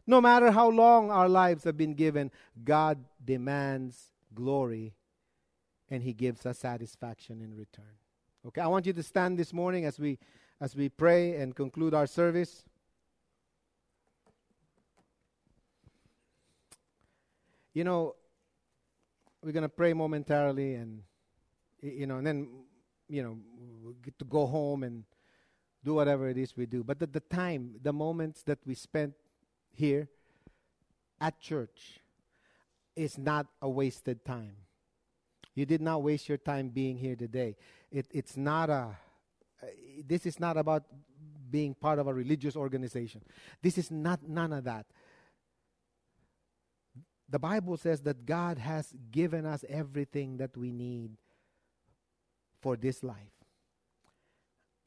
No 0.06 0.20
matter 0.20 0.52
how 0.52 0.70
long 0.70 1.12
our 1.12 1.30
lives 1.30 1.64
have 1.64 1.78
been 1.78 1.94
given, 1.94 2.32
God 2.64 3.04
demands 3.24 4.12
glory 4.34 4.94
and 5.90 6.04
He 6.04 6.14
gives 6.14 6.46
us 6.46 6.60
satisfaction 6.60 7.42
in 7.42 7.56
return. 7.56 8.01
Okay, 8.48 8.62
I 8.62 8.68
want 8.68 8.88
you 8.88 8.94
to 8.94 9.04
stand 9.04 9.38
this 9.38 9.54
morning 9.54 9.86
as 9.86 10.00
we 10.00 10.18
as 10.60 10.76
we 10.76 10.90
pray 10.90 11.36
and 11.36 11.56
conclude 11.56 11.94
our 11.94 12.08
service. 12.08 12.64
You 17.74 17.84
know, 17.84 18.16
we're 19.44 19.52
going 19.52 19.64
to 19.64 19.70
pray 19.70 19.94
momentarily 19.94 20.74
and 20.74 21.04
you 21.82 22.08
know, 22.08 22.18
and 22.18 22.26
then 22.26 22.50
you 23.08 23.22
know, 23.22 23.38
get 24.02 24.18
to 24.18 24.26
go 24.26 24.48
home 24.48 24.84
and 24.84 25.04
do 25.84 25.94
whatever 25.94 26.28
it 26.28 26.38
is 26.38 26.58
we 26.58 26.66
do. 26.66 26.84
But 26.84 26.98
the, 27.00 27.08
the 27.08 27.20
time, 27.20 27.76
the 27.82 27.94
moments 27.94 28.42
that 28.44 28.60
we 28.66 28.74
spent 28.74 29.14
here 29.72 30.10
at 31.20 31.40
church 31.40 32.00
is 32.96 33.18
not 33.18 33.48
a 33.62 33.70
wasted 33.70 34.26
time. 34.26 34.56
You 35.54 35.66
did 35.66 35.82
not 35.82 36.02
waste 36.02 36.30
your 36.30 36.38
time 36.38 36.70
being 36.70 36.98
here 36.98 37.16
today. 37.16 37.56
It, 37.92 38.08
it's 38.12 38.38
not 38.38 38.70
a, 38.70 38.98
uh, 39.62 39.68
this 40.06 40.26
is 40.26 40.40
not 40.40 40.58
about 40.58 40.84
being 41.50 41.74
part 41.76 42.00
of 42.00 42.08
a 42.08 42.14
religious 42.14 42.56
organization. 42.56 43.22
This 43.62 43.78
is 43.78 43.92
not 43.92 44.28
none 44.28 44.54
of 44.54 44.64
that. 44.64 44.86
The 47.30 47.40
Bible 47.40 47.78
says 47.78 48.02
that 48.02 48.26
God 48.26 48.58
has 48.58 48.94
given 49.12 49.46
us 49.46 49.64
everything 49.70 50.38
that 50.38 50.56
we 50.58 50.72
need 50.72 51.12
for 52.62 52.76
this 52.76 53.04
life. 53.04 53.18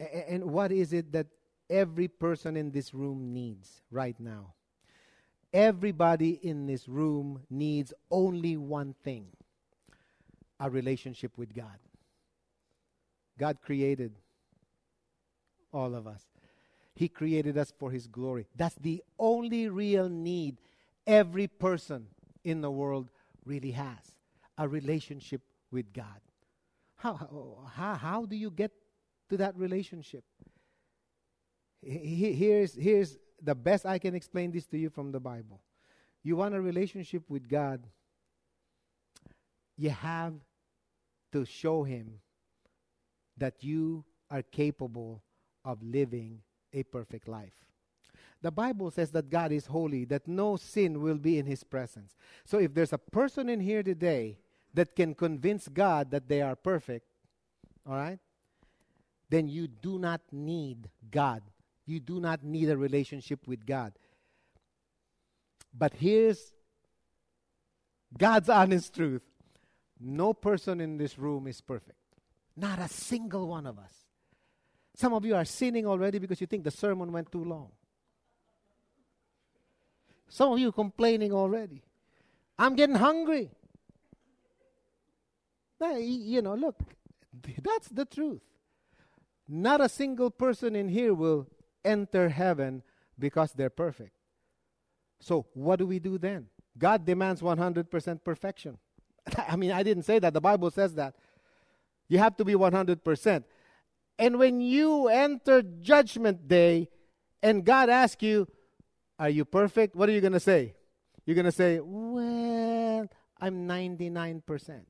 A- 0.00 0.32
and 0.32 0.44
what 0.44 0.72
is 0.72 0.92
it 0.92 1.12
that 1.12 1.26
every 1.70 2.08
person 2.08 2.56
in 2.56 2.70
this 2.70 2.94
room 2.94 3.32
needs 3.32 3.82
right 3.90 4.18
now? 4.18 4.54
Everybody 5.52 6.30
in 6.30 6.66
this 6.66 6.88
room 6.88 7.42
needs 7.48 7.92
only 8.10 8.56
one 8.56 8.94
thing 9.04 9.28
a 10.60 10.70
relationship 10.70 11.36
with 11.38 11.54
God. 11.54 11.78
God 13.38 13.58
created 13.62 14.12
all 15.72 15.94
of 15.94 16.06
us. 16.06 16.22
He 16.94 17.08
created 17.08 17.58
us 17.58 17.72
for 17.78 17.90
His 17.90 18.06
glory. 18.06 18.46
That's 18.54 18.76
the 18.76 19.02
only 19.18 19.68
real 19.68 20.08
need 20.08 20.58
every 21.06 21.48
person 21.48 22.06
in 22.44 22.60
the 22.60 22.70
world 22.70 23.10
really 23.44 23.72
has 23.72 24.14
a 24.56 24.68
relationship 24.68 25.42
with 25.70 25.92
God. 25.92 26.20
How, 26.96 27.68
how, 27.72 27.94
how 27.94 28.24
do 28.24 28.36
you 28.36 28.50
get 28.50 28.70
to 29.28 29.36
that 29.38 29.56
relationship? 29.56 30.24
Here's, 31.82 32.74
here's 32.74 33.18
the 33.42 33.54
best 33.54 33.84
I 33.84 33.98
can 33.98 34.14
explain 34.14 34.52
this 34.52 34.66
to 34.66 34.78
you 34.78 34.88
from 34.88 35.12
the 35.12 35.20
Bible. 35.20 35.60
You 36.22 36.36
want 36.36 36.54
a 36.54 36.60
relationship 36.60 37.24
with 37.28 37.48
God, 37.48 37.86
you 39.76 39.90
have 39.90 40.34
to 41.32 41.44
show 41.44 41.82
Him 41.82 42.20
that 43.36 43.62
you 43.62 44.04
are 44.30 44.42
capable 44.42 45.22
of 45.64 45.82
living 45.82 46.40
a 46.72 46.82
perfect 46.82 47.28
life. 47.28 47.52
The 48.42 48.50
Bible 48.50 48.90
says 48.90 49.10
that 49.12 49.30
God 49.30 49.52
is 49.52 49.66
holy, 49.66 50.04
that 50.06 50.28
no 50.28 50.56
sin 50.56 51.00
will 51.00 51.16
be 51.16 51.38
in 51.38 51.46
His 51.46 51.64
presence. 51.64 52.14
So 52.44 52.58
if 52.58 52.74
there's 52.74 52.92
a 52.92 52.98
person 52.98 53.48
in 53.48 53.60
here 53.60 53.82
today 53.82 54.38
that 54.74 54.94
can 54.94 55.14
convince 55.14 55.68
God 55.68 56.10
that 56.10 56.28
they 56.28 56.42
are 56.42 56.54
perfect, 56.54 57.06
all 57.88 57.94
right, 57.94 58.18
then 59.30 59.48
you 59.48 59.66
do 59.66 59.98
not 59.98 60.20
need 60.30 60.90
God. 61.10 61.42
You 61.86 62.00
do 62.00 62.20
not 62.20 62.44
need 62.44 62.68
a 62.68 62.76
relationship 62.76 63.46
with 63.46 63.64
God. 63.64 63.94
But 65.76 65.94
here's 65.94 66.52
God's 68.16 68.48
honest 68.60 68.94
truth 68.94 69.22
no 70.00 70.34
person 70.34 70.80
in 70.80 70.98
this 70.98 71.18
room 71.18 71.46
is 71.46 71.60
perfect. 71.60 71.98
Not 72.56 72.78
a 72.78 72.88
single 72.88 73.48
one 73.48 73.66
of 73.66 73.78
us. 73.78 73.92
Some 74.94 75.12
of 75.12 75.24
you 75.24 75.34
are 75.34 75.44
sinning 75.44 75.86
already 75.86 76.18
because 76.18 76.40
you 76.40 76.46
think 76.46 76.64
the 76.64 76.70
sermon 76.70 77.10
went 77.12 77.32
too 77.32 77.44
long. 77.44 77.70
Some 80.28 80.52
of 80.52 80.58
you 80.58 80.70
complaining 80.72 81.32
already. 81.32 81.82
I'm 82.58 82.76
getting 82.76 82.96
hungry. 82.96 83.50
You 85.80 86.42
know, 86.42 86.54
look, 86.54 86.80
that's 87.62 87.88
the 87.88 88.04
truth. 88.04 88.40
Not 89.48 89.80
a 89.80 89.88
single 89.88 90.30
person 90.30 90.74
in 90.74 90.88
here 90.88 91.12
will 91.12 91.46
enter 91.84 92.28
heaven 92.28 92.82
because 93.18 93.52
they're 93.52 93.70
perfect. 93.70 94.12
So, 95.20 95.46
what 95.54 95.78
do 95.78 95.86
we 95.86 95.98
do 95.98 96.18
then? 96.18 96.46
God 96.76 97.04
demands 97.04 97.40
100% 97.40 98.24
perfection. 98.24 98.78
I 99.48 99.56
mean, 99.56 99.72
I 99.72 99.82
didn't 99.82 100.04
say 100.04 100.18
that. 100.18 100.32
The 100.32 100.40
Bible 100.40 100.70
says 100.70 100.94
that. 100.94 101.14
You 102.08 102.18
have 102.18 102.36
to 102.36 102.44
be 102.44 102.54
100%. 102.54 103.44
And 104.18 104.38
when 104.38 104.60
you 104.60 105.08
enter 105.08 105.62
judgment 105.62 106.46
day 106.46 106.88
and 107.42 107.64
God 107.64 107.88
asks 107.88 108.22
you, 108.22 108.46
Are 109.18 109.28
you 109.28 109.44
perfect? 109.44 109.96
What 109.96 110.08
are 110.08 110.12
you 110.12 110.20
going 110.20 110.32
to 110.32 110.40
say? 110.40 110.74
You're 111.26 111.34
going 111.34 111.46
to 111.46 111.52
say, 111.52 111.80
Well, 111.82 113.06
I'm 113.40 113.68
99%. 113.68 114.82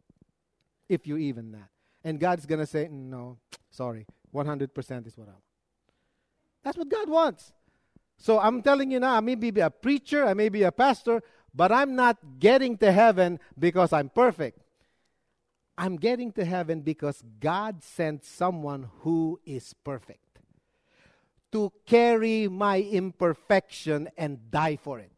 If 0.88 1.06
you 1.06 1.16
even 1.16 1.52
that. 1.52 1.68
And 2.02 2.20
God's 2.20 2.44
going 2.44 2.60
to 2.60 2.66
say, 2.66 2.88
No, 2.90 3.38
sorry, 3.70 4.06
100% 4.34 5.06
is 5.06 5.16
what 5.16 5.28
I 5.28 5.32
want. 5.32 5.42
That's 6.62 6.76
what 6.76 6.88
God 6.88 7.08
wants. 7.08 7.52
So 8.16 8.38
I'm 8.38 8.62
telling 8.62 8.90
you 8.90 9.00
now, 9.00 9.14
I 9.16 9.20
may 9.20 9.34
be 9.34 9.48
a 9.60 9.70
preacher, 9.70 10.24
I 10.24 10.34
may 10.34 10.48
be 10.48 10.62
a 10.62 10.72
pastor, 10.72 11.22
but 11.54 11.72
I'm 11.72 11.94
not 11.94 12.18
getting 12.38 12.76
to 12.78 12.92
heaven 12.92 13.38
because 13.58 13.92
I'm 13.92 14.08
perfect. 14.08 14.60
I'm 15.76 15.96
getting 15.96 16.32
to 16.32 16.44
heaven 16.44 16.80
because 16.80 17.22
God 17.40 17.82
sent 17.82 18.24
someone 18.24 18.88
who 19.00 19.40
is 19.44 19.74
perfect 19.84 20.20
to 21.52 21.72
carry 21.86 22.48
my 22.48 22.80
imperfection 22.80 24.08
and 24.16 24.50
die 24.50 24.76
for 24.76 24.98
it. 24.98 25.12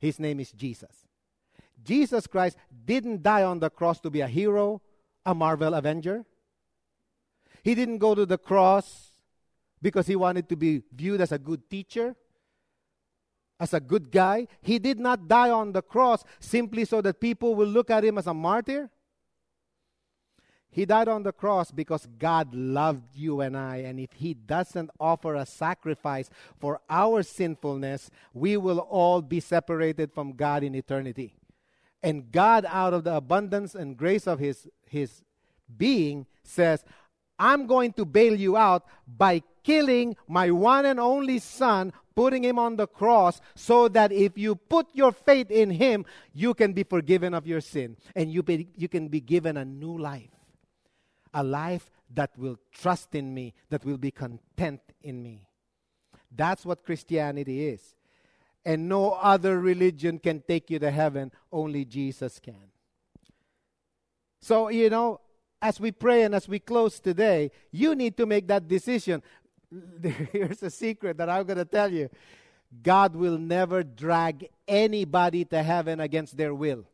His 0.00 0.18
name 0.18 0.40
is 0.40 0.52
Jesus. 0.52 1.06
Jesus 1.82 2.26
Christ 2.26 2.56
didn't 2.84 3.22
die 3.22 3.42
on 3.42 3.58
the 3.58 3.70
cross 3.70 4.00
to 4.00 4.10
be 4.10 4.20
a 4.20 4.28
hero, 4.28 4.80
a 5.24 5.34
Marvel 5.34 5.74
Avenger. 5.74 6.24
He 7.62 7.74
didn't 7.74 7.98
go 7.98 8.14
to 8.14 8.26
the 8.26 8.38
cross 8.38 9.10
because 9.82 10.06
he 10.06 10.16
wanted 10.16 10.48
to 10.48 10.56
be 10.56 10.82
viewed 10.94 11.20
as 11.20 11.32
a 11.32 11.38
good 11.38 11.68
teacher, 11.70 12.14
as 13.58 13.74
a 13.74 13.80
good 13.80 14.10
guy. 14.10 14.46
He 14.62 14.78
did 14.78 14.98
not 14.98 15.28
die 15.28 15.50
on 15.50 15.72
the 15.72 15.82
cross 15.82 16.24
simply 16.38 16.84
so 16.84 17.00
that 17.02 17.20
people 17.20 17.54
will 17.54 17.68
look 17.68 17.90
at 17.90 18.04
him 18.04 18.18
as 18.18 18.26
a 18.26 18.34
martyr. 18.34 18.90
He 20.70 20.84
died 20.84 21.08
on 21.08 21.24
the 21.24 21.32
cross 21.32 21.70
because 21.70 22.06
God 22.18 22.54
loved 22.54 23.16
you 23.16 23.40
and 23.40 23.56
I. 23.56 23.78
And 23.78 23.98
if 23.98 24.12
He 24.12 24.34
doesn't 24.34 24.90
offer 25.00 25.34
a 25.34 25.44
sacrifice 25.44 26.30
for 26.58 26.80
our 26.88 27.22
sinfulness, 27.22 28.10
we 28.32 28.56
will 28.56 28.78
all 28.78 29.20
be 29.20 29.40
separated 29.40 30.12
from 30.12 30.32
God 30.32 30.62
in 30.62 30.74
eternity. 30.74 31.34
And 32.02 32.30
God, 32.30 32.64
out 32.68 32.94
of 32.94 33.04
the 33.04 33.14
abundance 33.16 33.74
and 33.74 33.96
grace 33.96 34.26
of 34.26 34.38
His, 34.38 34.68
his 34.86 35.22
being, 35.76 36.26
says, 36.44 36.84
I'm 37.38 37.66
going 37.66 37.92
to 37.94 38.04
bail 38.04 38.34
you 38.34 38.56
out 38.56 38.84
by 39.06 39.42
killing 39.64 40.16
my 40.28 40.50
one 40.50 40.86
and 40.86 41.00
only 41.00 41.38
son, 41.38 41.92
putting 42.14 42.44
him 42.44 42.58
on 42.58 42.76
the 42.76 42.86
cross, 42.86 43.40
so 43.54 43.88
that 43.88 44.12
if 44.12 44.36
you 44.36 44.54
put 44.54 44.86
your 44.92 45.12
faith 45.12 45.50
in 45.50 45.70
him, 45.70 46.04
you 46.34 46.54
can 46.54 46.72
be 46.72 46.82
forgiven 46.82 47.34
of 47.34 47.46
your 47.46 47.60
sin 47.60 47.96
and 48.14 48.30
you, 48.30 48.42
be, 48.42 48.68
you 48.76 48.88
can 48.88 49.08
be 49.08 49.20
given 49.20 49.56
a 49.56 49.64
new 49.64 49.96
life. 49.96 50.39
A 51.32 51.42
life 51.42 51.90
that 52.12 52.30
will 52.36 52.58
trust 52.72 53.14
in 53.14 53.32
me, 53.32 53.54
that 53.68 53.84
will 53.84 53.98
be 53.98 54.10
content 54.10 54.80
in 55.02 55.22
me. 55.22 55.48
That's 56.34 56.64
what 56.64 56.84
Christianity 56.84 57.68
is. 57.68 57.94
And 58.64 58.88
no 58.88 59.12
other 59.12 59.58
religion 59.58 60.18
can 60.18 60.42
take 60.46 60.70
you 60.70 60.78
to 60.80 60.90
heaven, 60.90 61.32
only 61.52 61.84
Jesus 61.84 62.38
can. 62.38 62.70
So, 64.40 64.68
you 64.68 64.90
know, 64.90 65.20
as 65.62 65.78
we 65.78 65.92
pray 65.92 66.22
and 66.22 66.34
as 66.34 66.48
we 66.48 66.58
close 66.58 67.00
today, 67.00 67.50
you 67.70 67.94
need 67.94 68.16
to 68.16 68.26
make 68.26 68.48
that 68.48 68.66
decision. 68.66 69.22
Here's 70.32 70.62
a 70.62 70.70
secret 70.70 71.16
that 71.18 71.28
I'm 71.28 71.44
going 71.44 71.58
to 71.58 71.64
tell 71.64 71.92
you. 71.92 72.08
God 72.82 73.16
will 73.16 73.38
never 73.38 73.82
drag 73.82 74.48
anybody 74.66 75.44
to 75.46 75.62
heaven 75.62 76.00
against 76.00 76.36
their 76.36 76.54
will. 76.54 76.84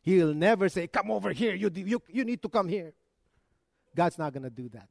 He 0.00 0.18
will 0.18 0.34
never 0.34 0.68
say, 0.68 0.86
Come 0.86 1.10
over 1.10 1.32
here, 1.32 1.54
you, 1.54 1.70
you, 1.74 2.02
you 2.08 2.24
need 2.24 2.42
to 2.42 2.48
come 2.48 2.68
here. 2.68 2.92
God's 3.94 4.18
not 4.18 4.32
going 4.32 4.44
to 4.44 4.50
do 4.50 4.68
that. 4.70 4.88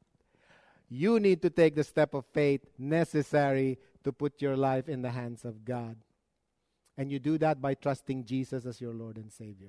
You 0.88 1.20
need 1.20 1.42
to 1.42 1.50
take 1.50 1.74
the 1.74 1.84
step 1.84 2.14
of 2.14 2.24
faith 2.32 2.62
necessary 2.78 3.78
to 4.04 4.12
put 4.12 4.40
your 4.40 4.56
life 4.56 4.88
in 4.88 5.02
the 5.02 5.10
hands 5.10 5.44
of 5.44 5.64
God. 5.64 5.96
And 6.96 7.12
you 7.12 7.18
do 7.18 7.38
that 7.38 7.60
by 7.60 7.74
trusting 7.74 8.24
Jesus 8.24 8.66
as 8.66 8.80
your 8.80 8.94
Lord 8.94 9.16
and 9.16 9.30
Savior. 9.32 9.68